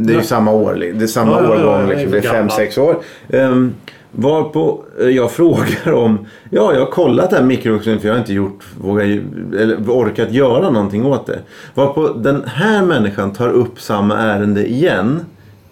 det 0.03 0.11
är 0.11 0.15
ju 0.15 0.19
Ja. 0.19 0.23
samma 0.23 0.51
år. 0.51 0.73
Det 0.95 1.03
är 1.03 1.07
samma 1.07 1.31
Ja, 1.31 1.43
ja, 1.43 1.55
ja, 1.61 1.67
årgång. 1.77 1.81
är 1.91 1.95
liksom. 1.95 2.11
Det 2.11 2.17
är 2.17 2.21
fem, 2.21 2.49
sex 2.49 2.77
år. 2.77 2.95
Um, 3.29 3.73
varpå 4.11 4.83
eh, 5.01 5.07
jag 5.09 5.31
frågar 5.41 5.93
om... 5.93 6.25
Ja, 6.49 6.73
jag 6.73 6.79
har 6.79 6.91
kollat 6.91 7.29
det 7.29 7.35
här 7.35 7.43
mikrovågsugnen 7.43 7.99
för 8.01 8.07
jag 8.07 8.15
har 8.15 8.19
inte 8.19 8.33
gjort, 8.33 8.63
vågar, 8.81 9.03
ju- 9.05 9.23
eller 9.59 9.77
orkat 9.87 10.31
göra 10.31 10.69
någonting 10.69 11.05
åt 11.05 11.25
det. 11.27 11.39
Varpå 11.73 12.07
den 12.07 12.43
här 12.47 12.85
människan 12.85 13.33
tar 13.33 13.49
upp 13.49 13.81
samma 13.81 14.17
ärende 14.17 14.67
igen. 14.69 15.19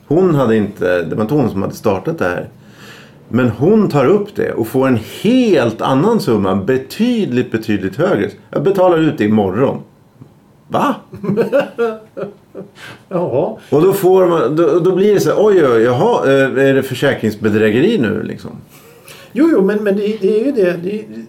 Hon 0.08 0.36
hade 0.36 0.56
inte, 0.56 1.04
det 1.04 1.16
var 1.16 1.22
inte 1.22 1.34
hon 1.34 1.50
som 1.50 1.62
hade 1.62 1.74
startat 1.76 2.20
det 2.20 2.26
här. 2.26 2.48
Men 3.30 3.50
hon 3.50 3.90
tar 3.90 4.06
upp 4.06 4.36
det 4.36 4.52
och 4.52 4.68
får 4.68 4.88
en 4.88 5.00
helt 5.22 5.82
annan 5.82 6.20
summa. 6.20 6.56
Betydligt, 6.56 7.52
betydligt 7.52 7.96
högre. 7.96 8.30
Jag 8.50 8.64
betalar 8.64 8.98
ut 8.98 9.18
det 9.18 9.24
imorgon. 9.24 9.78
Va? 10.68 10.96
Jaha. 13.10 13.58
Och 13.70 13.82
då, 13.82 13.94
får 13.94 14.28
man, 14.28 14.56
då, 14.56 14.80
då 14.80 14.96
blir 14.96 15.14
det 15.14 15.20
så 15.20 15.30
här, 15.30 15.46
oj, 15.46 15.66
oj, 15.68 15.82
jaha, 15.82 16.32
eh, 16.32 16.68
är 16.68 16.74
det 16.74 16.84
försäkringsbedrägeri 16.84 17.98
nu 17.98 18.24
liksom? 18.24 18.52
Jo, 19.32 19.50
jo, 19.52 19.62
men, 19.62 19.84
men 19.84 19.96
det, 19.96 20.18
det 20.22 20.40
är 20.40 20.46
ju 20.46 20.52
det. 20.52 20.72
det, 20.72 21.06
det 21.08 21.26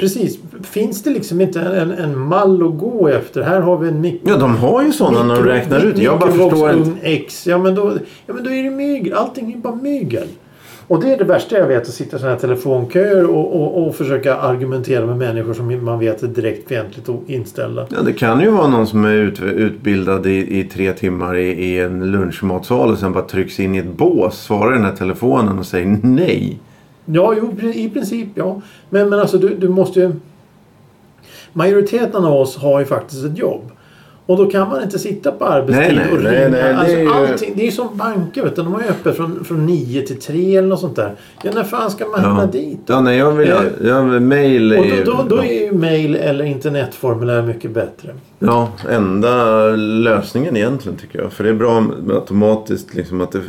Precis. 0.00 0.38
Finns 0.62 1.02
det 1.02 1.10
liksom 1.10 1.40
inte 1.40 1.60
en, 1.60 1.90
en 1.90 2.18
mall 2.18 2.62
att 2.66 2.78
gå 2.78 3.08
efter? 3.08 3.42
Här 3.42 3.60
har 3.60 3.78
vi 3.78 3.88
en 3.88 4.00
mikro... 4.00 4.28
Ja, 4.30 4.36
de 4.36 4.56
har 4.56 4.82
ju 4.82 4.92
sådana 4.92 5.22
när 5.22 5.34
de 5.34 5.44
räknar 5.44 5.84
ut. 5.84 5.98
Jag 5.98 6.18
bara 6.18 6.30
förstår 6.30 6.72
inte. 6.72 6.90
X. 7.02 7.46
Ja 7.46 7.58
men, 7.58 7.74
då, 7.74 7.92
ja, 8.26 8.34
men 8.34 8.44
då 8.44 8.50
är 8.50 8.62
det 8.62 8.70
mygel. 8.70 9.14
Allting 9.14 9.52
är 9.52 9.56
bara 9.56 9.74
mygel. 9.74 10.26
Och 10.86 11.00
det 11.00 11.12
är 11.12 11.18
det 11.18 11.24
värsta 11.24 11.58
jag 11.58 11.66
vet. 11.66 11.82
Att 11.82 11.94
sitta 11.94 12.16
i 12.16 12.20
sådana 12.20 12.34
här 12.34 12.40
telefonköer 12.40 13.26
och, 13.26 13.60
och, 13.60 13.86
och 13.86 13.94
försöka 13.94 14.36
argumentera 14.36 15.06
med 15.06 15.16
människor 15.16 15.54
som 15.54 15.84
man 15.84 15.98
vet 15.98 16.22
är 16.22 16.26
direkt 16.26 16.68
fientligt 16.68 17.08
och 17.08 17.22
inställda. 17.26 17.86
Ja, 17.90 18.02
det 18.02 18.12
kan 18.12 18.40
ju 18.40 18.50
vara 18.50 18.68
någon 18.68 18.86
som 18.86 19.04
är 19.04 19.14
ut, 19.14 19.42
utbildad 19.42 20.26
i, 20.26 20.60
i 20.60 20.64
tre 20.64 20.92
timmar 20.92 21.36
i, 21.36 21.48
i 21.48 21.80
en 21.80 22.10
lunchmatsal 22.10 22.90
och 22.90 22.98
sen 22.98 23.12
bara 23.12 23.24
trycks 23.24 23.60
in 23.60 23.74
i 23.74 23.78
ett 23.78 23.96
bås, 23.96 24.42
svarar 24.42 24.72
i 24.72 24.76
den 24.76 24.84
här 24.84 24.96
telefonen 24.96 25.58
och 25.58 25.66
säger 25.66 25.98
nej. 26.02 26.58
Ja, 27.12 27.34
jo, 27.34 27.70
i 27.72 27.90
princip 27.90 28.28
ja. 28.34 28.60
Men, 28.90 29.08
men 29.08 29.20
alltså 29.20 29.38
du, 29.38 29.54
du 29.54 29.68
måste 29.68 30.00
ju... 30.00 30.12
Majoriteten 31.52 32.24
av 32.24 32.34
oss 32.34 32.56
har 32.56 32.80
ju 32.80 32.86
faktiskt 32.86 33.24
ett 33.24 33.38
jobb. 33.38 33.70
Och 34.30 34.36
då 34.36 34.46
kan 34.46 34.68
man 34.68 34.82
inte 34.82 34.98
sitta 34.98 35.32
på 35.32 35.44
arbetstid 35.44 35.86
Nej, 35.86 35.96
nej, 35.96 36.12
och 36.12 36.18
ringa. 36.18 36.30
nej, 36.30 36.50
nej, 36.50 36.62
det 36.62 36.76
alltså, 36.76 36.96
är 36.96 37.00
ju- 37.00 37.08
allting, 37.12 37.52
det 37.56 37.66
är 37.66 37.70
som 37.70 37.88
banker. 37.96 38.42
Vet 38.42 38.56
du. 38.56 38.62
De 38.62 38.72
har 38.72 38.80
ju 38.80 38.86
öppet 38.88 39.16
från, 39.16 39.44
från 39.44 39.66
9 39.66 40.02
till 40.02 40.20
3 40.20 40.56
eller 40.56 40.68
något 40.68 40.80
sånt 40.80 40.96
där. 40.96 41.14
Ja, 41.42 41.50
när 41.54 41.64
fan 41.64 41.90
ska 41.90 42.06
man 42.06 42.20
hamna 42.20 42.40
Ja, 42.42 42.46
dit? 42.46 42.78
ja 42.86 43.00
nej, 43.00 43.18
jag 43.18 43.32
vill. 43.32 43.50
Eh, 43.50 43.56
Ja, 43.84 44.02
mail 44.02 44.72
är 44.72 44.78
Och 44.78 44.84
då, 45.06 45.12
då, 45.28 45.36
då 45.36 45.42
är 45.42 45.64
ju 45.64 45.72
mail 45.72 46.14
eller 46.16 46.44
internetformulär 46.44 47.42
mycket 47.42 47.70
bättre. 47.70 48.08
Ja, 48.38 48.68
enda 48.90 49.66
lösningen 49.76 50.56
egentligen 50.56 50.98
tycker 50.98 51.18
jag. 51.22 51.32
För 51.32 51.44
det 51.44 51.50
är 51.50 51.54
bra 51.54 51.84
automatiskt 52.10 52.94
liksom 52.94 53.20
att 53.20 53.32
det... 53.32 53.40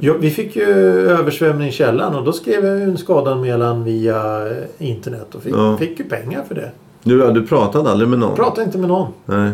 Ja, 0.00 0.14
vi 0.20 0.30
fick 0.30 0.56
ju 0.56 0.64
översvämning 1.10 1.68
i 1.68 1.72
källaren 1.72 2.14
och 2.14 2.24
då 2.24 2.32
skrev 2.32 2.64
jag 2.66 2.82
en 2.82 2.96
skadanmälan 2.96 3.84
via 3.84 4.46
eh, 4.48 4.52
internet 4.78 5.34
och 5.34 5.42
fick, 5.42 5.54
Ja. 5.54 5.76
fick 5.76 5.98
ju 5.98 6.04
pengar 6.04 6.42
för 6.48 6.54
det. 6.54 6.70
Du, 7.02 7.32
du 7.32 7.46
pratade 7.46 7.90
aldrig 7.90 8.08
med 8.08 8.18
någon? 8.18 8.36
Pratade 8.36 8.62
inte 8.62 8.78
med 8.78 8.88
någon. 8.88 9.08
Nej. 9.26 9.50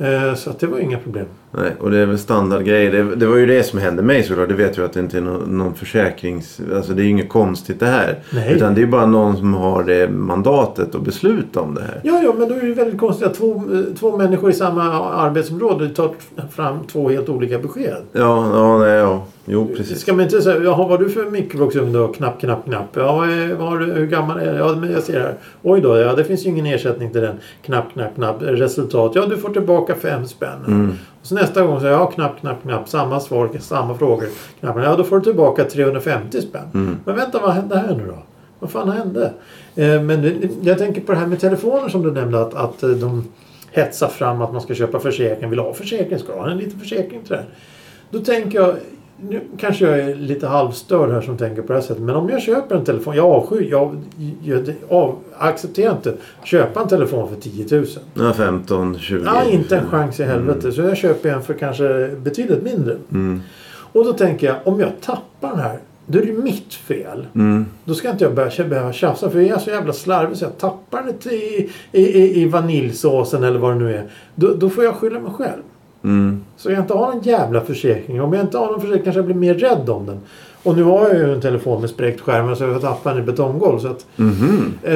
Eh, 0.00 0.34
så 0.34 0.50
att 0.50 0.58
det 0.58 0.66
var 0.66 0.78
inga 0.78 0.98
problem. 0.98 1.26
Nej, 1.52 1.72
och 1.80 1.90
det 1.90 1.98
är 1.98 2.06
väl 2.06 2.18
standardgrejer. 2.18 2.92
Det, 2.92 3.16
det 3.16 3.26
var 3.26 3.36
ju 3.36 3.46
det 3.46 3.62
som 3.62 3.78
hände 3.78 4.02
mig 4.02 4.22
såklart. 4.22 4.48
Det 4.48 4.54
vet 4.54 4.76
jag 4.76 4.86
att 4.86 4.92
det 4.92 5.00
inte 5.00 5.16
är 5.16 5.20
någon, 5.20 5.58
någon 5.58 5.74
försäkrings... 5.74 6.60
Alltså 6.74 6.92
det 6.92 7.02
är 7.02 7.04
ju 7.04 7.10
inget 7.10 7.28
konstigt 7.28 7.80
det 7.80 7.86
här. 7.86 8.18
Nej. 8.30 8.52
Utan 8.54 8.74
det 8.74 8.82
är 8.82 8.86
bara 8.86 9.06
någon 9.06 9.36
som 9.36 9.54
har 9.54 9.84
det 9.84 10.10
mandatet 10.10 10.94
att 10.94 11.02
besluta 11.02 11.60
om 11.60 11.74
det 11.74 11.80
här. 11.80 12.00
Ja, 12.04 12.22
ja, 12.24 12.34
men 12.38 12.48
då 12.48 12.54
är 12.54 12.60
det 12.60 12.66
ju 12.66 12.74
väldigt 12.74 13.00
konstigt 13.00 13.26
att 13.26 13.34
två, 13.34 13.62
två 13.98 14.16
människor 14.16 14.50
i 14.50 14.52
samma 14.52 14.82
arbetsområde 15.10 15.88
tar 15.88 16.10
fram 16.50 16.78
två 16.86 17.08
helt 17.08 17.28
olika 17.28 17.58
besked. 17.58 18.02
Ja, 18.12 18.50
ja, 18.54 18.78
nej, 18.78 18.90
ja. 18.90 19.26
Jo, 19.44 19.70
precis. 19.76 20.00
Ska 20.00 20.12
man 20.12 20.20
inte 20.20 20.42
säga, 20.42 20.62
jaha 20.62 20.76
vad 20.76 20.88
har 20.88 20.98
du 20.98 21.08
för 21.08 21.30
mikrovågsugn 21.30 21.92
då? 21.92 22.08
Knapp, 22.08 22.40
knapp, 22.40 22.64
knapp. 22.64 22.88
Ja, 22.92 23.26
vad 23.58 23.80
du, 23.80 23.92
hur 23.92 24.06
gammal 24.06 24.38
är 24.38 24.46
den? 24.46 24.56
Ja, 24.56 24.76
men 24.80 24.92
jag 24.92 25.02
ser 25.02 25.20
här. 25.20 25.34
Oj 25.62 25.80
då, 25.80 25.96
ja 25.96 26.14
det 26.14 26.24
finns 26.24 26.46
ju 26.46 26.50
ingen 26.50 26.66
ersättning 26.66 27.10
till 27.10 27.20
den. 27.20 27.36
Knapp, 27.62 27.92
knapp, 27.92 28.14
knapp. 28.14 28.36
Resultat, 28.40 29.12
ja 29.14 29.26
du 29.26 29.36
får 29.36 29.50
tillbaka 29.50 29.94
fem 29.94 30.26
spänn. 30.26 30.64
Mm. 30.66 30.92
Så 31.22 31.34
nästa 31.34 31.62
gång 31.62 31.80
så 31.80 31.86
ja, 31.86 32.06
knapp, 32.06 32.40
knapp, 32.40 32.62
knapp. 32.62 32.88
Samma 32.88 33.20
svar, 33.20 33.50
samma 33.60 33.94
frågor. 33.94 34.28
Knapp, 34.60 34.76
ja 34.76 34.96
då 34.96 35.04
får 35.04 35.18
du 35.18 35.24
tillbaka 35.24 35.64
350 35.64 36.42
spänn. 36.42 36.68
Mm. 36.74 36.96
Men 37.04 37.16
vänta, 37.16 37.40
vad 37.40 37.50
hände 37.50 37.78
här 37.78 37.94
nu 37.94 38.06
då? 38.06 38.18
Vad 38.58 38.70
fan 38.70 38.90
hände? 38.90 39.32
Eh, 39.74 40.02
men 40.02 40.50
jag 40.62 40.78
tänker 40.78 41.00
på 41.00 41.12
det 41.12 41.18
här 41.18 41.26
med 41.26 41.40
telefoner 41.40 41.88
som 41.88 42.02
du 42.02 42.10
nämnde 42.10 42.40
att, 42.40 42.54
att 42.54 42.82
eh, 42.82 42.90
de 42.90 43.24
hetsar 43.72 44.08
fram 44.08 44.42
att 44.42 44.52
man 44.52 44.62
ska 44.62 44.74
köpa 44.74 45.00
försäkring. 45.00 45.50
Vill 45.50 45.58
ha 45.58 45.74
försäkring? 45.74 46.18
Ska 46.18 46.40
ha 46.40 46.50
en 46.50 46.58
liten 46.58 46.80
försäkring 46.80 47.20
till 47.20 47.30
det 47.30 47.36
här? 47.36 47.46
Då 48.10 48.18
tänker 48.18 48.60
jag, 48.60 48.74
nu 49.28 49.40
kanske 49.56 49.84
jag 49.84 49.98
är 49.98 50.14
lite 50.14 50.46
halvstörd 50.46 51.10
här 51.10 51.20
som 51.20 51.36
tänker 51.36 51.62
på 51.62 51.68
det 51.68 51.74
här 51.74 51.86
sättet. 51.86 52.02
Men 52.02 52.16
om 52.16 52.28
jag 52.28 52.42
köper 52.42 52.76
en 52.76 52.84
telefon, 52.84 53.16
jag 53.16 53.26
avskyr, 53.26 53.68
jag, 53.70 53.96
jag 54.42 54.74
av, 54.88 55.16
accepterar 55.38 55.92
inte 55.92 56.14
köpa 56.44 56.80
en 56.80 56.88
telefon 56.88 57.28
för 57.28 57.40
10 57.40 57.66
000. 57.70 57.86
Ja, 58.14 58.32
15, 58.32 58.98
20. 58.98 59.22
Ja, 59.24 59.44
inte 59.44 59.76
en 59.76 59.86
chans 59.86 60.20
i 60.20 60.24
helvete. 60.24 60.72
Så 60.72 60.80
jag 60.80 60.96
köper 60.96 61.28
en 61.28 61.42
för 61.42 61.54
kanske 61.54 62.08
betydligt 62.16 62.62
mindre. 62.62 62.96
Mm. 63.12 63.40
Och 63.92 64.04
då 64.04 64.12
tänker 64.12 64.46
jag, 64.46 64.56
om 64.64 64.80
jag 64.80 64.90
tappar 65.00 65.50
den 65.50 65.58
här, 65.58 65.78
då 66.06 66.18
är 66.18 66.26
det 66.26 66.32
mitt 66.32 66.74
fel. 66.74 67.26
Mm. 67.34 67.66
Då 67.84 67.94
ska 67.94 68.10
inte 68.10 68.24
jag 68.24 68.34
börja, 68.34 68.64
behöva 68.64 68.92
tjafsa 68.92 69.30
för 69.30 69.40
jag 69.40 69.56
är 69.56 69.58
så 69.58 69.70
jävla 69.70 69.92
slarvig 69.92 70.36
så 70.36 70.44
jag 70.44 70.58
tappar 70.58 71.02
det 71.22 71.32
i, 71.32 71.70
i, 71.92 72.00
i, 72.00 72.42
i 72.42 72.48
vaniljsåsen 72.48 73.44
eller 73.44 73.58
vad 73.58 73.72
det 73.72 73.78
nu 73.78 73.94
är. 73.94 74.10
Då, 74.34 74.54
då 74.54 74.70
får 74.70 74.84
jag 74.84 74.94
skylla 74.94 75.20
mig 75.20 75.32
själv. 75.32 75.62
Mm. 76.04 76.40
Så 76.56 76.70
jag 76.70 76.78
inte 76.80 76.94
har 76.94 77.12
en 77.12 77.20
jävla 77.20 77.60
försäkring. 77.60 78.22
Om 78.22 78.32
jag 78.32 78.42
inte 78.44 78.58
har 78.58 78.66
någon 78.66 78.80
försäkring 78.80 79.04
kanske 79.04 79.18
jag 79.18 79.26
blir 79.26 79.36
mer 79.36 79.54
rädd 79.54 79.88
om 79.90 80.06
den. 80.06 80.20
Och 80.62 80.76
nu 80.76 80.82
har 80.82 81.08
jag 81.08 81.14
ju 81.18 81.32
en 81.34 81.40
telefon 81.40 81.80
med 81.80 81.90
spräckt 81.90 82.20
skärm 82.20 82.56
så 82.56 82.64
jag 82.64 82.80
tappar 82.80 83.14
den 83.14 83.22
i 83.22 83.26
betongolv. 83.26 83.78
Så 83.78 83.88
att, 83.88 84.06
Mhm. 84.16 84.72
eh, 84.82 84.94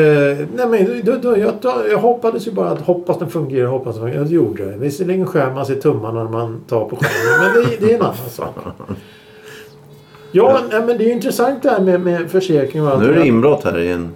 nej 0.56 0.66
men 0.70 1.00
då, 1.04 1.12
då, 1.22 1.38
jag, 1.38 1.52
jag 1.90 1.98
hoppades 1.98 2.46
ju 2.46 2.52
bara 2.52 2.70
att 2.70 2.80
hoppas 2.80 3.18
den 3.18 3.30
fungerar, 3.30 3.66
hoppas 3.68 3.94
den 3.94 4.02
fungerar. 4.04 4.22
Ja, 4.22 4.28
Det 4.28 4.34
gjorde 4.34 4.64
det. 4.64 4.76
Visserligen 4.76 5.26
skär 5.26 5.50
man 5.54 5.66
sig 5.66 5.80
tummarna 5.80 6.24
när 6.24 6.30
man 6.30 6.60
tar 6.68 6.84
på 6.88 6.96
skärmen. 6.96 7.54
Men 7.54 7.64
det, 7.70 7.86
det 7.86 7.92
är 7.92 7.96
en 7.96 8.02
annan 8.02 8.14
sak. 8.30 8.54
Ja, 10.32 10.60
nej, 10.70 10.80
men 10.86 10.98
det 10.98 11.04
är 11.04 11.06
ju 11.06 11.12
intressant 11.12 11.62
det 11.62 11.70
här 11.70 11.80
med, 11.80 12.00
med 12.00 12.30
försäkring 12.30 12.82
och 12.82 12.88
allt. 12.90 13.02
Nu 13.02 13.08
är 13.08 13.14
det 13.18 13.26
inbrott 13.26 13.64
här 13.64 13.78
i 13.78 13.92
en... 13.92 14.10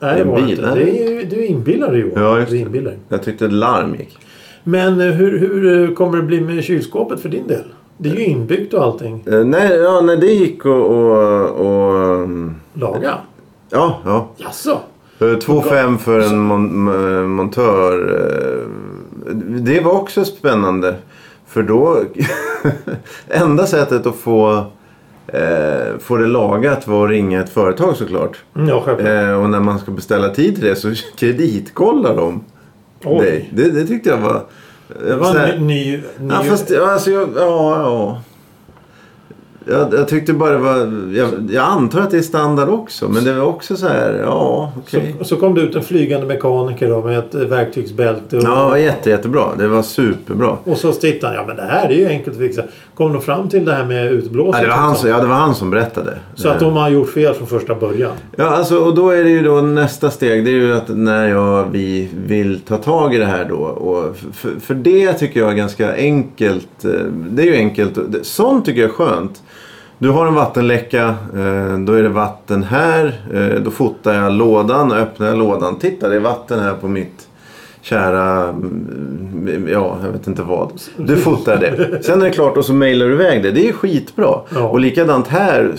Nej, 0.00 0.14
det 0.24 0.30
en 0.30 0.46
bil, 0.46 0.58
eller? 0.58 0.76
Det 0.76 1.00
är 1.00 1.10
ju, 1.10 1.24
du 1.24 1.46
inbillar 1.46 1.92
dig 1.92 2.00
Johan. 2.00 2.22
Ja, 2.22 2.38
just 2.38 2.50
du 2.50 2.56
det. 2.56 2.62
inbillar 2.62 2.90
dig. 2.90 2.98
Jag 3.08 3.22
tyckte 3.22 3.48
larm 3.48 3.94
gick. 3.94 4.18
Men 4.64 5.00
eh, 5.00 5.06
hur, 5.06 5.38
hur 5.38 5.88
eh, 5.88 5.94
kommer 5.94 6.16
det 6.16 6.22
bli 6.22 6.40
med 6.40 6.64
kylskåpet 6.64 7.20
för 7.20 7.28
din 7.28 7.46
del? 7.46 7.64
Det 7.98 8.08
är 8.08 8.14
ju 8.14 8.24
inbyggt 8.24 8.74
och 8.74 8.82
allting. 8.82 9.24
Eh, 9.26 9.44
nej, 9.44 9.76
ja, 9.76 10.00
nej, 10.00 10.16
det 10.16 10.26
gick 10.26 10.64
och... 10.64 10.86
och, 10.90 11.50
och 11.50 12.28
Laga? 12.72 13.14
ja, 13.70 14.00
ja. 14.04 14.28
Jaså? 14.36 14.78
Eh, 15.18 15.24
2,5 15.24 15.98
för 15.98 16.20
en 16.20 16.38
mon 16.38 17.30
montör. 17.30 18.20
Det 19.60 19.80
var 19.80 19.92
också 19.92 20.24
spännande. 20.24 20.94
För 21.46 21.62
då... 21.62 22.00
enda 23.28 23.66
sättet 23.66 24.06
att 24.06 24.16
få, 24.16 24.64
eh, 25.26 25.98
få 26.00 26.16
det 26.16 26.26
lagat 26.26 26.88
var 26.88 27.04
att 27.04 27.10
ringa 27.10 27.40
ett 27.40 27.50
företag 27.50 27.96
såklart. 27.96 28.36
Mm, 28.56 28.68
Ja, 28.68 28.82
självklart. 28.84 29.08
Eh, 29.10 29.42
och 29.42 29.50
när 29.50 29.60
man 29.60 29.78
ska 29.78 29.90
beställa 29.90 30.28
tid 30.28 30.54
till 30.54 30.64
det 30.64 30.76
så 30.76 30.92
kreditkollar 31.16 32.16
de 32.16 32.44
Oj. 33.04 33.26
dig. 33.26 33.50
Det, 33.52 33.70
det 33.70 33.86
tyckte 33.86 34.08
jag 34.08 34.18
var... 34.18 34.44
Det 35.06 35.16
var 35.16 35.36
en 35.36 35.66
ny... 35.66 35.96
ny, 35.96 36.02
Ja, 36.30 36.42
fast 36.42 36.70
alltså, 36.72 37.10
jag, 37.10 37.28
ja, 37.36 37.80
ja. 37.80 38.22
Jag, 39.66 39.94
jag 39.94 40.08
tyckte 40.08 40.32
bara 40.32 40.50
det 40.50 40.58
var... 40.58 40.76
Jag, 41.14 41.28
jag 41.50 41.64
antar 41.64 42.00
att 42.00 42.10
det 42.10 42.18
är 42.18 42.22
standard 42.22 42.68
också. 42.68 43.08
Men 43.08 43.24
det 43.24 43.32
var 43.34 43.44
också 43.46 43.76
så 43.76 43.86
här, 43.88 44.20
ja, 44.24 44.72
okej. 44.78 45.14
så, 45.18 45.24
så 45.24 45.36
kom 45.36 45.54
det 45.54 45.60
ut 45.60 45.74
en 45.76 45.82
flygande 45.82 46.26
mekaniker 46.26 46.88
då 46.88 47.02
med 47.02 47.18
ett 47.18 47.34
eh, 47.34 47.40
verktygsbälte. 47.40 48.36
Och, 48.36 48.42
Ja, 48.44 48.78
jätte, 48.78 49.10
jättebra. 49.10 49.44
Det 49.58 49.68
var 49.68 49.82
superbra. 49.82 50.56
och 50.64 50.76
så 50.76 50.92
tittade 50.92 51.26
han. 51.26 51.36
Ja, 51.36 51.46
men 51.46 51.56
det 51.56 51.72
här 51.72 51.88
är 51.88 51.94
ju 51.94 52.06
enkelt 52.08 52.36
att 52.36 52.42
fixa. 52.42 52.62
Kom 52.94 53.12
de 53.12 53.22
fram 53.22 53.48
till 53.48 53.64
det 53.64 53.72
här 53.74 53.84
med 53.84 54.12
utblåsning? 54.12 54.52
Ja, 54.54 54.60
det, 54.62 54.68
var 54.68 54.76
han 54.76 54.96
som, 54.96 55.10
ja, 55.10 55.20
det 55.20 55.26
var 55.26 55.34
han 55.34 55.54
som 55.54 55.70
berättade. 55.70 56.18
Så 56.34 56.48
att 56.48 56.60
de 56.60 56.72
har 56.76 56.88
gjort 56.90 57.10
fel 57.10 57.34
från 57.34 57.46
första 57.46 57.74
början. 57.74 58.12
Ja, 58.36 58.44
alltså, 58.44 58.78
och 58.78 58.94
då 58.94 59.10
är 59.10 59.24
det 59.24 59.30
ju 59.30 59.42
då 59.42 59.60
nästa 59.60 60.10
steg. 60.10 60.44
Det 60.44 60.50
är 60.50 60.54
ju 60.54 60.74
att 60.76 60.88
när 60.88 61.28
jag, 61.28 61.64
vi 61.72 62.08
vill 62.26 62.60
ta 62.60 62.76
tag 62.76 63.14
i 63.14 63.18
det 63.18 63.24
här 63.24 63.44
då. 63.48 63.56
Och 63.56 64.16
för, 64.32 64.50
för 64.60 64.74
det 64.74 65.12
tycker 65.12 65.40
jag 65.40 65.50
är 65.50 65.54
ganska 65.54 65.94
enkelt. 65.96 66.84
eh, 66.84 66.90
Det 67.30 67.42
är 67.42 67.46
ju 67.46 67.56
enkelt. 67.56 67.98
Sånt 68.22 68.64
tycker 68.66 68.80
jag 68.80 68.90
är 68.90 68.94
skönt. 68.94 69.42
Du 70.04 70.10
har 70.10 70.26
en 70.26 70.34
vattenläcka. 70.34 71.04
eh, 71.36 71.78
Då 71.78 71.92
är 71.92 72.02
det 72.02 72.08
vatten 72.08 72.62
här. 72.62 73.20
eh, 73.34 73.60
Då 73.62 73.70
fotar 73.70 74.14
jag 74.14 74.32
lådan 74.32 74.92
öppnar 74.92 75.26
jag 75.26 75.38
lådan. 75.38 75.78
Titta, 75.78 76.08
det 76.08 76.16
är 76.16 76.20
vatten 76.20 76.60
här 76.60 76.74
på 76.74 76.88
mitt 76.88 77.28
kära... 77.82 78.48
mm, 78.48 79.68
Ja, 79.72 79.98
jag 80.04 80.12
vet 80.12 80.26
inte 80.26 80.42
vad. 80.42 80.72
Du 80.96 81.16
fotar 81.16 81.56
det. 81.56 82.04
Sen 82.04 82.20
är 82.20 82.24
det 82.24 82.30
klart 82.30 82.56
och 82.56 82.64
så 82.64 82.72
mailar 82.72 83.06
du 83.06 83.12
iväg 83.12 83.42
det. 83.42 83.50
Det 83.50 83.68
är 83.68 83.72
skitbra. 83.72 84.40
Ja. 84.54 84.60
Och 84.68 84.80
likadant 84.80 85.28
här. 85.28 85.72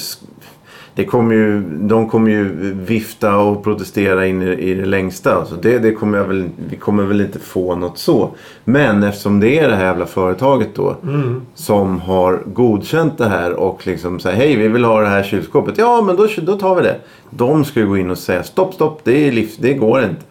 Det 0.95 1.05
kommer 1.05 1.36
ju, 1.36 1.62
de 1.62 2.10
kommer 2.10 2.31
ju 2.31 2.73
vifta 2.73 3.38
och 3.38 3.63
protestera 3.63 4.25
in 4.27 4.41
i, 4.41 4.51
i 4.51 4.73
det 4.73 4.86
längsta. 4.86 5.36
Alltså 5.36 5.55
det, 5.55 5.79
det 5.79 5.91
kommer 5.91 6.23
väl, 6.23 6.49
vi 6.69 6.75
kommer 6.75 7.03
väl 7.03 7.21
inte 7.21 7.39
få 7.39 7.75
något 7.75 7.97
så. 7.97 8.29
Men 8.63 9.03
eftersom 9.03 9.39
det 9.39 9.60
är 9.60 9.69
det 9.69 9.75
här 9.75 9.86
jävla 9.86 10.05
företaget 10.05 10.75
då. 10.75 10.95
Mm. 11.03 11.41
Som 11.53 11.99
har 11.99 12.43
godkänt 12.45 13.17
det 13.17 13.29
här 13.29 13.53
och 13.53 13.88
liksom 13.88 14.19
säger 14.19 14.38
hej 14.38 14.55
vi 14.55 14.67
vill 14.67 14.84
ha 14.84 15.01
det 15.01 15.08
här 15.08 15.23
kylskåpet. 15.23 15.77
Ja 15.77 16.01
men 16.01 16.15
då, 16.15 16.27
då 16.41 16.58
tar 16.58 16.75
vi 16.75 16.81
det. 16.81 16.95
De 17.29 17.65
ska 17.65 17.79
ju 17.79 17.88
gå 17.88 17.97
in 17.97 18.12
och 18.12 18.17
säga 18.17 18.43
stopp 18.43 18.73
stopp 18.73 19.01
det, 19.03 19.27
är 19.27 19.31
livs, 19.31 19.58
det 19.58 19.73
går 19.73 20.03
inte. 20.03 20.21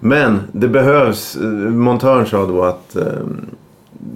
Men 0.00 0.40
det 0.52 0.68
behövs. 0.68 1.36
eh, 1.36 1.42
Montören 1.70 2.26
sa 2.26 2.46
då 2.46 2.64
att 2.64 2.96
eh, 2.96 3.04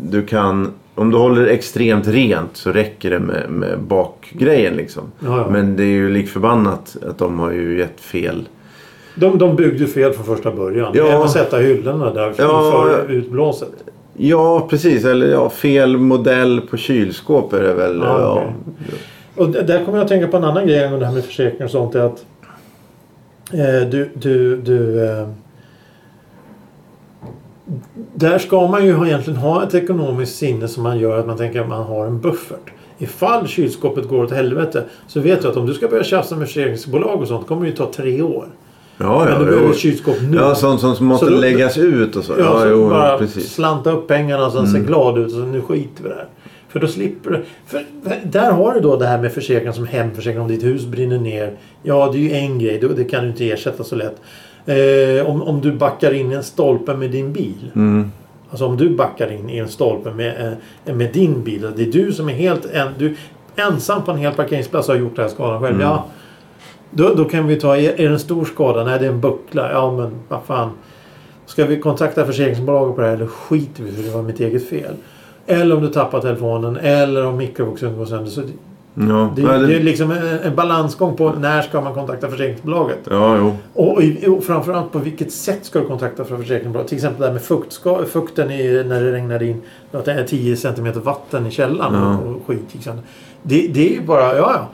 du 0.02 0.22
kan. 0.26 0.72
Om 0.94 1.10
du 1.10 1.16
håller 1.18 1.42
det 1.42 1.50
extremt 1.50 2.08
rent 2.08 2.56
så 2.56 2.72
räcker 2.72 3.10
det 3.10 3.18
med, 3.18 3.50
med 3.50 3.78
bakgrejen 3.80 4.74
liksom. 4.76 5.02
Ja, 5.20 5.38
ja. 5.38 5.46
Men 5.50 5.76
det 5.76 5.82
är 5.82 5.86
ju 5.86 6.10
lik 6.10 6.28
förbannat 6.28 6.96
att 7.08 7.18
de 7.18 7.38
har 7.38 7.50
ju 7.52 7.78
gett 7.78 8.00
fel. 8.00 8.48
De, 9.14 9.38
de 9.38 9.56
byggde 9.56 9.86
fel 9.86 10.12
från 10.12 10.24
första 10.36 10.50
början. 10.52 10.92
Ja. 10.94 11.06
Även 11.06 11.22
att 11.22 11.30
sätta 11.30 11.56
hyllorna 11.58 12.14
där 12.14 12.34
Ja. 12.38 12.70
för 12.72 13.10
utblåset. 13.12 13.68
Ja 14.16 14.66
precis. 14.70 15.04
Eller 15.04 15.26
ja, 15.26 15.50
fel 15.50 15.96
modell 15.96 16.60
på 16.70 16.76
kylskåp 16.76 17.52
är 17.52 17.62
det 17.62 17.74
väl. 17.74 17.98
Ja, 18.04 18.32
okej. 18.32 18.98
Och 19.36 19.50
där 19.50 19.84
kommer 19.84 19.98
jag 19.98 20.02
att 20.04 20.08
tänka 20.08 20.26
på 20.28 20.36
en 20.36 20.44
annan 20.44 20.66
grej 20.66 20.78
angående 20.84 20.98
det 21.04 21.06
här 21.08 21.14
med 21.14 21.24
försäkringar 21.24 21.64
och 21.64 21.70
sånt. 21.70 21.94
Är 21.94 22.00
att 22.00 22.24
eh, 23.52 23.88
du, 23.90 24.10
du, 24.14 24.56
du 24.56 25.04
eh, 25.08 25.28
där 28.14 28.38
ska 28.38 28.66
man 28.66 28.86
ju 28.86 29.06
egentligen 29.06 29.38
ha 29.38 29.62
ett 29.62 29.74
ekonomiskt 29.74 30.36
sinne 30.36 30.68
som 30.68 30.82
man 30.82 30.98
gör 30.98 31.18
att 31.18 31.26
man 31.26 31.36
tänker 31.36 31.60
att 31.60 31.68
man 31.68 31.82
har 31.82 32.06
en 32.06 32.20
buffert. 32.20 32.70
Ifall 32.98 33.46
kylskåpet 33.48 34.08
går 34.08 34.24
åt 34.24 34.30
helvete 34.30 34.84
så 35.06 35.20
vet 35.20 35.42
du 35.42 35.48
att 35.48 35.56
om 35.56 35.66
du 35.66 35.74
ska 35.74 35.88
börja 35.88 36.04
tjafsa 36.04 36.36
med 36.36 36.46
försäkringsbolag 36.48 37.20
och 37.20 37.28
sånt 37.28 37.46
kommer 37.46 37.62
det 37.62 37.68
ju 37.68 37.76
ta 37.76 37.92
tre 37.92 38.22
år. 38.22 38.46
ja, 38.98 39.18
Men 39.24 39.32
ja, 39.32 39.38
du 39.38 39.44
behöver 39.44 39.70
ett 39.70 39.78
kylskåp 39.78 40.16
nu. 40.30 40.36
ja 40.36 40.54
sånt 40.54 40.80
som 40.80 41.06
måste 41.06 41.26
Så 41.26 41.32
läggas 41.32 41.78
ut 41.78 42.16
och 42.16 42.24
så. 42.24 42.32
Ja, 42.38 42.44
Ja, 42.44 42.60
så 42.60 42.68
jo, 42.68 42.88
bara 42.88 43.18
precis. 43.18 43.52
slanta 43.54 43.90
upp 43.92 44.08
pengarna 44.08 44.46
och 44.46 44.52
sen 44.52 44.66
se 44.66 44.78
glad 44.78 45.18
ut 45.18 45.26
och 45.26 45.32
så 45.32 45.38
nu 45.38 45.60
skiter 45.60 46.02
vi 46.02 46.08
det 46.08 46.14
här. 46.14 46.28
För 46.68 46.80
då 46.80 46.86
slipper 46.86 47.30
du. 47.30 47.42
För 47.66 47.84
där 48.24 48.50
har 48.52 48.74
du 48.74 48.80
då 48.80 48.96
det 48.96 49.06
här 49.06 49.18
med 49.18 49.32
försäkring 49.32 49.72
som 49.72 49.86
hemförsäkring 49.86 50.40
om 50.42 50.48
ditt 50.48 50.64
hus 50.64 50.84
brinner 50.86 51.18
ner. 51.18 51.52
Ja, 51.82 52.10
det 52.12 52.18
är 52.18 52.22
ju 52.22 52.32
en 52.32 52.58
grej. 52.58 52.80
Det 52.96 53.04
kan 53.04 53.22
du 53.24 53.30
inte 53.30 53.50
ersätta 53.50 53.84
så 53.84 53.96
lätt. 53.96 54.16
Eh, 54.66 55.26
om, 55.26 55.42
om 55.42 55.60
du 55.60 55.72
backar 55.72 56.14
in 56.14 56.32
i 56.32 56.34
en 56.34 56.42
stolpe 56.42 56.94
med 56.94 57.10
din 57.10 57.32
bil. 57.32 57.70
Mm. 57.74 58.12
Alltså 58.50 58.66
om 58.66 58.76
du 58.76 58.90
backar 58.90 59.32
in 59.32 59.50
i 59.50 59.58
en 59.58 59.68
stolpe 59.68 60.10
med, 60.10 60.58
eh, 60.84 60.94
med 60.94 61.12
din 61.12 61.42
bil. 61.42 61.72
Det 61.76 61.82
är 61.82 61.92
du 61.92 62.12
som 62.12 62.28
är 62.28 62.32
helt 62.32 62.66
en, 62.66 62.88
du, 62.98 63.16
ensam 63.56 64.04
på 64.04 64.10
en 64.10 64.18
hel 64.18 64.32
parkeringsplats 64.32 64.88
och 64.88 64.94
har 64.94 65.00
gjort 65.00 65.16
den 65.16 65.24
här 65.24 65.32
skadan 65.32 65.60
själv. 65.60 65.74
Mm. 65.74 65.86
Ja, 65.86 66.06
då, 66.90 67.14
då 67.14 67.24
kan 67.24 67.46
vi 67.46 67.60
ta, 67.60 67.76
är, 67.76 68.00
är 68.00 68.08
det 68.08 68.12
en 68.14 68.18
stor 68.18 68.44
skada? 68.44 68.84
Nej, 68.84 68.98
det 68.98 69.06
är 69.06 69.10
en 69.10 69.20
buckla. 69.20 69.72
Ja, 69.72 69.92
men 69.92 70.10
vad 70.28 70.42
fan. 70.42 70.70
Ska 71.46 71.66
vi 71.66 71.80
kontakta 71.80 72.26
försäkringsbolaget 72.26 72.96
på 72.96 73.00
det 73.00 73.06
här 73.06 73.14
eller 73.14 73.26
skiter 73.26 73.82
vi 73.82 73.92
för 73.92 74.02
det 74.02 74.10
var 74.10 74.22
mitt 74.22 74.40
eget 74.40 74.68
fel? 74.68 74.94
Eller 75.46 75.76
om 75.76 75.82
du 75.82 75.88
tappar 75.88 76.20
telefonen 76.20 76.76
eller 76.76 77.26
om 77.26 77.36
mikrovågsugnen 77.36 77.98
går 77.98 78.06
sönder. 78.06 78.30
Så 78.30 78.42
Ja, 78.94 79.32
Det, 79.36 79.42
det 79.42 79.76
är 79.76 79.80
liksom 79.82 80.10
en, 80.10 80.26
en 80.42 80.56
balansgång 80.56 81.16
på 81.16 81.30
när 81.32 81.62
ska 81.62 81.80
man 81.80 81.94
kontakta 81.94 82.28
försäkringsbolaget. 82.28 82.98
ja 83.10 83.36
jo. 83.36 83.56
Och, 83.74 84.02
och 84.36 84.44
framförallt 84.44 84.92
på 84.92 84.98
vilket 84.98 85.32
sätt 85.32 85.58
ska 85.64 85.78
du 85.80 85.86
kontakta 85.86 86.24
för 86.24 86.36
försäkringsbolaget. 86.36 86.88
Till 86.88 86.96
exempel 86.98 87.20
det 87.20 87.26
här 87.26 87.32
med 87.32 87.42
fuktska, 87.42 87.96
fukten 88.06 88.50
i, 88.50 88.84
när 88.88 89.00
det 89.02 89.12
regnar 89.12 89.42
in 89.42 89.62
att 89.92 90.04
det 90.04 90.12
är 90.12 90.24
10 90.24 90.56
cm 90.56 90.92
vatten 90.94 91.46
i 91.46 91.50
källaren 91.50 91.94
Ja. 91.94 92.16
och, 92.18 92.36
och 92.36 92.46
skit. 92.46 92.74
exempel. 92.74 93.04
Det, 93.42 93.68
det 93.68 93.88
är 93.88 93.92
ju 93.92 94.02
bara, 94.02 94.36
ja 94.36 94.52
ja. 94.54 94.68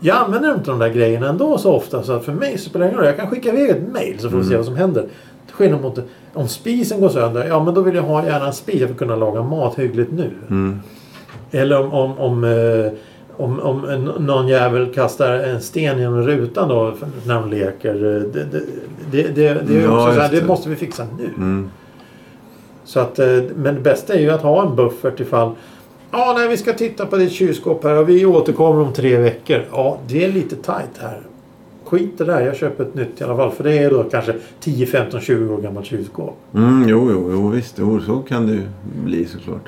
Jag 0.00 0.16
använder 0.16 0.54
inte 0.54 0.70
de 0.70 0.78
där 0.78 0.88
grejerna 0.88 1.28
ändå 1.28 1.58
så 1.58 1.72
ofta 1.72 2.02
så 2.02 2.12
att 2.12 2.24
för 2.24 2.32
mig 2.32 2.58
spelar 2.58 2.86
det 2.86 2.90
ingen 2.90 2.98
roll. 2.98 3.06
Jag 3.06 3.16
kan 3.16 3.30
skicka 3.30 3.48
iväg 3.48 3.70
ett 3.70 3.92
mail 3.92 4.18
så 4.18 4.30
får 4.30 4.38
vi 4.38 4.44
se 4.44 4.56
vad 4.56 4.64
som 4.64 4.76
händer. 4.76 5.06
Skillnad 5.52 5.80
mot 5.82 5.98
om 6.34 6.48
spisen 6.48 7.00
går 7.00 7.08
sönder. 7.08 7.46
Ja 7.48 7.64
men 7.64 7.74
då 7.74 7.80
vill 7.80 7.94
jag 7.94 8.02
ha 8.02 8.24
gärna 8.26 8.46
en 8.46 8.52
spis 8.52 8.82
för 8.82 8.88
att 8.90 8.96
kunna 8.96 9.16
laga 9.16 9.42
mat 9.42 9.78
hyggligt 9.78 10.12
nu. 10.12 10.30
Mm. 10.50 10.80
Eller 11.50 11.80
om, 11.80 11.92
om, 11.92 12.18
om, 12.18 12.44
eh, 12.44 12.92
om, 13.38 13.60
om 13.60 13.84
en, 13.88 14.04
någon 14.04 14.48
jävel 14.48 14.94
kastar 14.94 15.32
en 15.32 15.60
sten 15.60 15.98
genom 15.98 16.22
rutan 16.22 16.68
då 16.68 16.94
när 17.26 17.34
de 17.34 17.50
leker. 17.50 17.94
eh, 17.94 18.22
Det, 18.32 18.44
det, 19.10 19.22
det, 19.34 19.62
det, 19.68 19.76
är 19.78 19.82
Ja, 19.82 20.02
också 20.04 20.14
så 20.14 20.20
här, 20.20 20.30
det 20.32 20.46
måste 20.46 20.68
vi 20.68 20.76
fixa 20.76 21.06
nu. 21.18 21.26
Mm. 21.36 21.70
Så 22.84 23.00
att, 23.00 23.18
eh, 23.18 23.26
men 23.56 23.74
det 23.74 23.80
bästa 23.80 24.14
är 24.14 24.20
ju 24.20 24.30
att 24.30 24.42
ha 24.42 24.68
en 24.68 24.76
buffert 24.76 25.20
ifall 25.20 25.50
Ja, 26.10 26.34
nej, 26.38 26.48
vi 26.48 26.56
ska 26.56 26.72
titta 26.72 27.06
på 27.06 27.16
ditt 27.16 27.32
kylskåp 27.32 27.84
här 27.84 27.98
och 27.98 28.08
vi 28.08 28.26
återkommer 28.26 28.82
om 28.82 28.92
tre 28.92 29.16
veckor. 29.16 29.64
Ja, 29.72 29.98
det 30.08 30.24
är 30.24 30.32
lite 30.32 30.56
tajt 30.56 30.98
här. 31.00 31.20
Skit 31.84 32.18
det 32.18 32.24
där, 32.24 32.40
jag 32.46 32.56
köper 32.56 32.84
ett 32.84 32.94
nytt 32.94 33.20
i 33.20 33.24
alla 33.24 33.36
fall. 33.36 33.50
För 33.50 33.64
det 33.64 33.78
är 33.78 33.90
då 33.90 34.02
kanske 34.04 34.34
10, 34.60 34.86
15, 34.86 35.20
20 35.20 35.54
år 35.54 35.58
gammalt 35.62 35.86
kylskåp. 35.86 36.36
Mm, 36.54 36.88
jo, 36.88 37.10
jo, 37.12 37.28
jo, 37.32 37.48
visst. 37.48 37.74
Jo, 37.78 38.00
så 38.00 38.18
kan 38.18 38.46
det 38.46 38.52
ju 38.52 38.62
bli 39.04 39.24
såklart. 39.24 39.64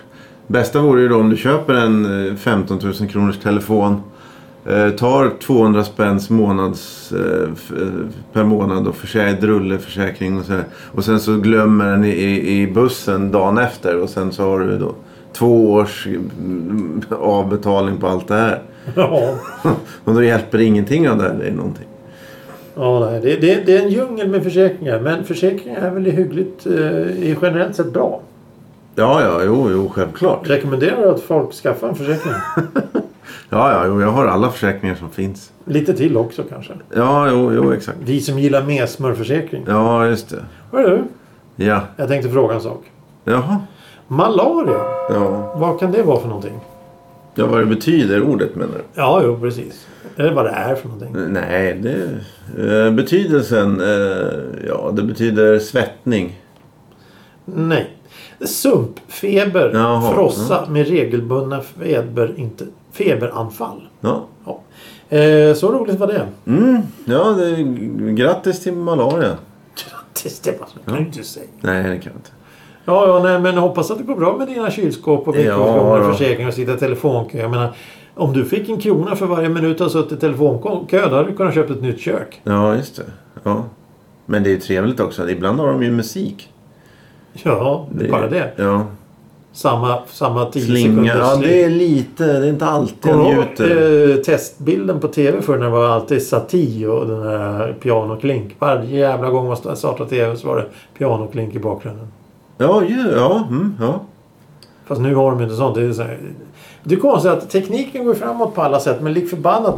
Bästa 0.51 0.81
vore 0.81 1.03
ju 1.03 1.09
då 1.09 1.17
om 1.17 1.31
du 1.31 1.37
köper 1.37 1.75
en 1.75 2.29
eh, 2.29 2.35
15 2.35 2.79
000 2.83 3.09
kronors 3.09 3.39
telefon. 3.39 4.03
Eh, 4.67 4.91
tar 4.91 5.33
200 5.41 5.85
spänns 5.85 6.31
månads, 6.31 7.13
eh, 7.13 7.49
eh, 7.81 7.89
per 8.33 8.45
månad 8.45 8.87
och 8.87 8.97
försäkring, 8.97 9.41
drulleförsäkring 9.41 10.39
och 10.39 10.45
så 10.45 10.53
här. 10.53 10.65
Och 10.93 11.05
sen 11.05 11.21
så 11.21 11.37
glömmer 11.37 11.91
den 11.91 12.05
i, 12.05 12.61
i, 12.61 12.67
bussen 12.67 13.33
dagen 13.33 13.59
efter. 13.59 14.03
Och 14.03 14.11
sen 14.11 14.33
så 14.33 14.43
har 14.43 14.61
du 14.61 14.79
då 14.79 14.95
två 15.33 15.73
års 15.73 16.09
avbetalning 17.11 17.97
på 17.97 18.07
allt 18.07 18.29
det 18.29 18.35
här. 18.35 18.63
Ja, 18.95 19.35
och 20.05 20.15
då 20.15 20.23
hjälper 20.23 20.61
ingenting 20.61 21.09
av 21.09 21.19
det 21.19 21.23
här. 21.23 21.41
Är 21.41 21.51
någonting. 21.51 21.87
ja 22.75 23.19
det, 23.23 23.37
det, 23.37 23.67
det 23.67 23.77
är 23.77 23.83
en 23.83 23.91
djungel 23.91 24.29
med 24.29 24.43
försäkringar. 24.43 25.01
Men 25.01 25.25
försäkringar 25.25 25.81
är 25.81 25.91
väl 25.91 26.05
hyggligt, 26.05 26.67
eh, 26.67 27.43
generellt 27.43 27.77
sett 27.77 27.93
bra. 27.93 28.21
Ja, 28.95 29.23
ja, 29.23 29.43
jo, 29.45 29.71
jo, 29.71 29.89
självklart. 29.95 30.49
Rekommenderar 30.51 31.13
att 31.15 31.21
folk 31.21 31.53
skaffar 31.53 31.89
en 31.89 31.95
försäkring. 31.95 32.33
Ja, 33.53 33.73
ja, 33.73 33.87
jo, 33.87 34.01
jag 34.01 34.09
har 34.09 34.27
alla 34.27 34.51
försäkringar 34.51 34.95
som 34.95 35.11
finns. 35.11 35.53
Lite 35.65 35.95
till 35.95 36.17
också 36.17 36.43
kanske. 36.43 36.73
Ja, 36.95 37.31
jo, 37.31 37.53
jo, 37.53 37.73
exakt. 37.73 37.99
Vi 38.05 38.21
som 38.21 38.39
gillar 38.39 38.63
mesmörförsäkring. 38.63 39.65
Ja, 39.69 40.07
just 40.07 40.31
det. 40.31 40.77
Är 40.79 40.83
du? 40.83 41.03
Ja. 41.65 41.81
Jag 41.97 42.09
tänkte 42.09 42.31
fråga 42.31 42.55
en 42.55 42.61
sak. 42.61 42.85
Jaha. 43.25 43.59
Malaria, 44.09 44.79
Ja. 45.11 45.55
vad 45.57 45.81
kan 45.81 45.93
det 45.93 46.03
vara 46.03 46.21
för 46.21 46.29
någonting? 46.29 46.61
ja, 47.35 47.47
vad 47.47 47.61
det 47.61 47.67
betyder 47.67 48.23
ordet 48.23 48.55
menar 48.57 48.73
du? 48.73 48.83
Ja, 48.95 49.23
jo 49.25 49.39
precis. 49.41 49.87
Eller 50.17 50.35
vad 50.35 50.45
det 50.45 50.51
är 50.51 50.75
för 50.75 50.89
någonting. 50.89 51.33
Nej, 51.33 51.75
det... 51.83 52.85
Eh, 52.87 52.93
betydelsen... 52.93 53.81
Eh, 53.81 54.67
ja, 54.69 54.91
det 54.93 55.03
betyder 55.03 55.59
svettning. 55.59 56.41
Nej. 57.45 57.91
Sumpfeber, 58.45 59.71
Jaha, 59.75 60.15
frossa 60.15 60.67
med 60.69 60.89
regelbundna 60.89 61.61
feber, 61.61 62.35
inte, 62.37 62.65
feberanfall. 62.93 63.89
Ja. 64.01 64.25
Ja. 64.47 64.61
Eh, 65.17 65.55
så 65.55 65.73
roligt 65.73 65.99
var 65.99 66.07
det. 66.07 66.27
Mm, 66.47 66.83
ja, 67.05 67.25
det, 67.25 67.63
grattis 68.13 68.61
till 68.61 68.73
malaria. 68.73 69.37
Grattis, 69.91 70.41
det 70.41 70.61
var 70.61 70.67
så 70.67 70.79
kan 70.85 70.95
du 70.95 71.01
inte 71.01 71.23
säga. 71.23 71.47
Nej, 71.61 71.83
det 71.83 71.89
kan 71.89 72.13
jag 72.13 72.19
inte. 72.19 72.31
Ja, 72.85 73.07
ja 73.09 73.23
nej, 73.23 73.41
men 73.41 73.59
hoppas 73.59 73.91
att 73.91 73.99
det 73.99 74.05
går 74.05 74.17
bra 74.17 74.37
med 74.37 74.49
dina 74.49 74.71
kylskåp 74.71 75.29
och 75.29 75.37
Ja, 75.37 75.41
mikrovågsugnar, 75.41 76.01
då. 76.09 76.13
försäkring 76.13 76.47
och 76.49 76.55
sitta 76.55 76.75
i 76.75 76.77
telefonkö. 76.79 77.39
Jag 77.39 77.51
menar, 77.51 77.77
om 78.15 78.33
du 78.33 78.45
fick 78.45 78.69
en 78.69 78.81
krona 78.81 79.17
för 79.17 79.27
varje 79.27 79.49
minut 79.49 79.79
du 79.79 79.85
har 79.85 79.91
suttit 79.91 80.13
i 80.13 80.17
telefonkö, 80.21 81.09
då 81.09 81.17
hade 81.17 81.29
du 81.31 81.37
kunnat 81.37 81.55
köpa 81.55 81.73
ett 81.73 81.83
nytt 81.83 82.01
kök. 82.01 82.41
Ja, 82.45 82.77
just 82.77 82.97
det. 82.97 83.03
Ja. 83.43 83.65
Men 84.27 84.43
det 84.43 84.49
är 84.49 84.53
ju 84.53 84.61
trevligt 84.61 85.01
också. 85.01 85.31
Ibland 85.31 85.61
har 85.61 85.67
de 85.67 85.83
ju 85.83 85.91
musik. 85.91 86.49
Ja, 87.43 87.87
det 87.93 88.05
är 88.07 88.11
bara 88.11 88.29
det. 88.29 88.53
Ja. 88.57 88.85
Samma, 89.53 89.99
samma 90.07 90.45
10 90.45 90.63
Slinga. 90.63 91.17
Ja, 91.17 91.37
det 91.37 91.65
är 91.65 91.71
lite. 91.71 92.25
Det 92.25 92.47
är 92.47 92.49
inte 92.49 92.67
alltid 92.67 93.13
jag 93.13 93.37
njuter. 93.37 94.11
eh, 94.11 94.17
testbilden 94.17 95.01
på 95.01 95.09
TV 95.09 95.43
för 95.43 95.59
när 95.59 95.65
det 95.65 95.71
var 95.71 95.89
alltid 95.89 96.27
Satie 96.27 96.89
och 96.89 97.07
den 97.07 97.21
där 97.21 97.75
pianoklink. 97.83 98.57
Varje 98.59 98.99
jävla 98.99 99.31
gång 99.31 99.47
man 99.47 99.77
startade 99.77 100.11
TV 100.11 100.37
så 100.37 100.49
var 100.49 100.57
det 100.57 100.67
pianoklink 100.99 101.55
i 101.55 101.59
bakgrunden. 101.59 102.09
Ja, 102.59 102.83
ju, 102.85 103.13
ja, 103.17 103.45
mm, 103.49 103.75
ja. 103.81 104.01
Fast 104.87 105.01
nu 105.01 105.15
har 105.15 105.31
de 105.31 105.41
inte 105.43 105.55
sånt. 105.57 105.75
Det 105.75 105.83
är, 105.83 105.93
så 105.93 106.03
här, 106.03 106.19
det 106.85 106.95
är 106.95 106.99
konstigt 106.99 107.33
att 107.33 107.51
tekniken 107.51 108.05
går 108.05 108.15
framåt 108.15 108.55
på 108.55 108.63
alla 108.63 108.81
sätt 108.81 109.01
men 109.01 109.13
lik 109.13 109.31
förbannat 109.31 109.75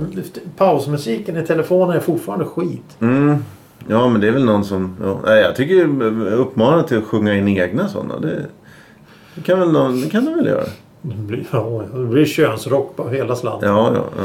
pausmusiken 0.56 1.36
i 1.36 1.46
telefonen 1.46 1.96
är 1.96 2.00
fortfarande 2.00 2.44
skit. 2.44 2.96
Mm. 3.00 3.44
Ja, 3.88 4.08
men 4.08 4.20
det 4.20 4.28
är 4.28 4.32
väl 4.32 4.44
någon 4.44 4.64
som... 4.64 4.96
Ja. 5.24 5.36
Jag 5.36 5.56
tycker 5.56 5.84
uppmana 6.32 6.82
till 6.82 6.98
att 6.98 7.04
sjunga 7.04 7.34
in 7.34 7.48
egna 7.48 7.88
sådana. 7.88 8.18
Det, 8.18 8.46
det 9.34 9.40
kan 9.42 9.58
väl 9.60 9.72
någon, 9.72 10.00
det 10.00 10.08
kan 10.08 10.24
de 10.24 10.34
väl 10.34 10.46
göra? 10.46 10.64
Det 11.02 11.14
blir, 11.14 11.44
ja, 11.52 11.82
det 11.94 12.04
blir 12.06 12.24
könsrock 12.24 12.96
på 12.96 13.08
hela 13.08 13.36
slanten. 13.36 13.68
Ja, 13.68 13.92
ja, 13.94 14.04
ja. 14.18 14.24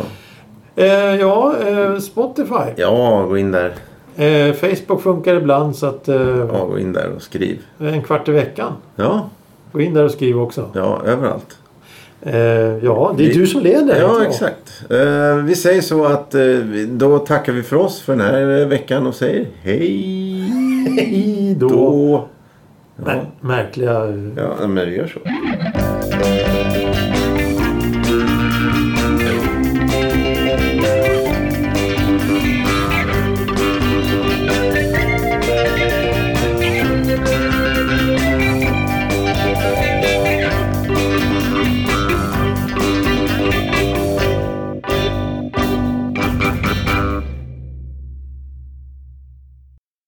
Eh, 0.84 1.16
ja, 1.16 1.56
eh, 1.68 1.98
Spotify. 1.98 2.72
Ja, 2.76 3.26
gå 3.30 3.38
in 3.38 3.52
där. 3.52 3.74
Eh, 4.16 4.54
Facebook 4.54 5.02
funkar 5.02 5.36
ibland 5.36 5.76
så 5.76 5.86
att 5.86 6.08
eh, 6.08 6.16
Ja, 6.54 6.66
gå 6.66 6.80
in 6.80 6.94
där 6.94 7.10
och 7.16 7.22
skriv. 7.22 7.62
en 7.80 8.04
kvart 8.04 8.28
i 8.28 8.32
veckan. 8.32 8.72
Ja, 8.96 9.30
Gå 9.72 9.82
in 9.82 9.94
där 9.94 10.04
och 10.04 10.12
skriv 10.12 10.40
också. 10.42 10.70
ja, 10.74 11.02
överallt. 11.06 11.58
Eh, 12.22 12.36
ja, 12.86 13.14
det 13.18 13.24
är 13.24 13.28
Vi- 13.28 13.34
du 13.34 13.48
som 13.48 13.62
leder. 13.62 14.02
Ja, 14.02 14.24
exakt. 14.24 14.57
Eh, 14.90 15.36
vi 15.44 15.56
säger 15.56 15.82
så 15.82 16.06
att 16.06 16.36
eh, 16.36 16.42
då 16.90 17.20
tackar 17.20 17.54
vi 17.54 17.64
för 17.64 17.76
oss 17.76 18.02
för 18.02 18.16
den 18.16 18.22
här 18.26 18.62
eh, 18.62 18.68
veckan 18.68 19.08
och 19.08 19.16
säger 19.16 19.46
hej 19.62 20.42
Hej 20.98 21.56
då. 21.60 21.68
då. 21.70 22.28
Ja, 22.96 23.04
Mär- 23.06 23.26
Märkliga... 23.42 23.94
ja 24.60 24.68
men 24.68 24.90
vi 24.90 24.96
gör 24.98 25.08
så. 25.08 25.20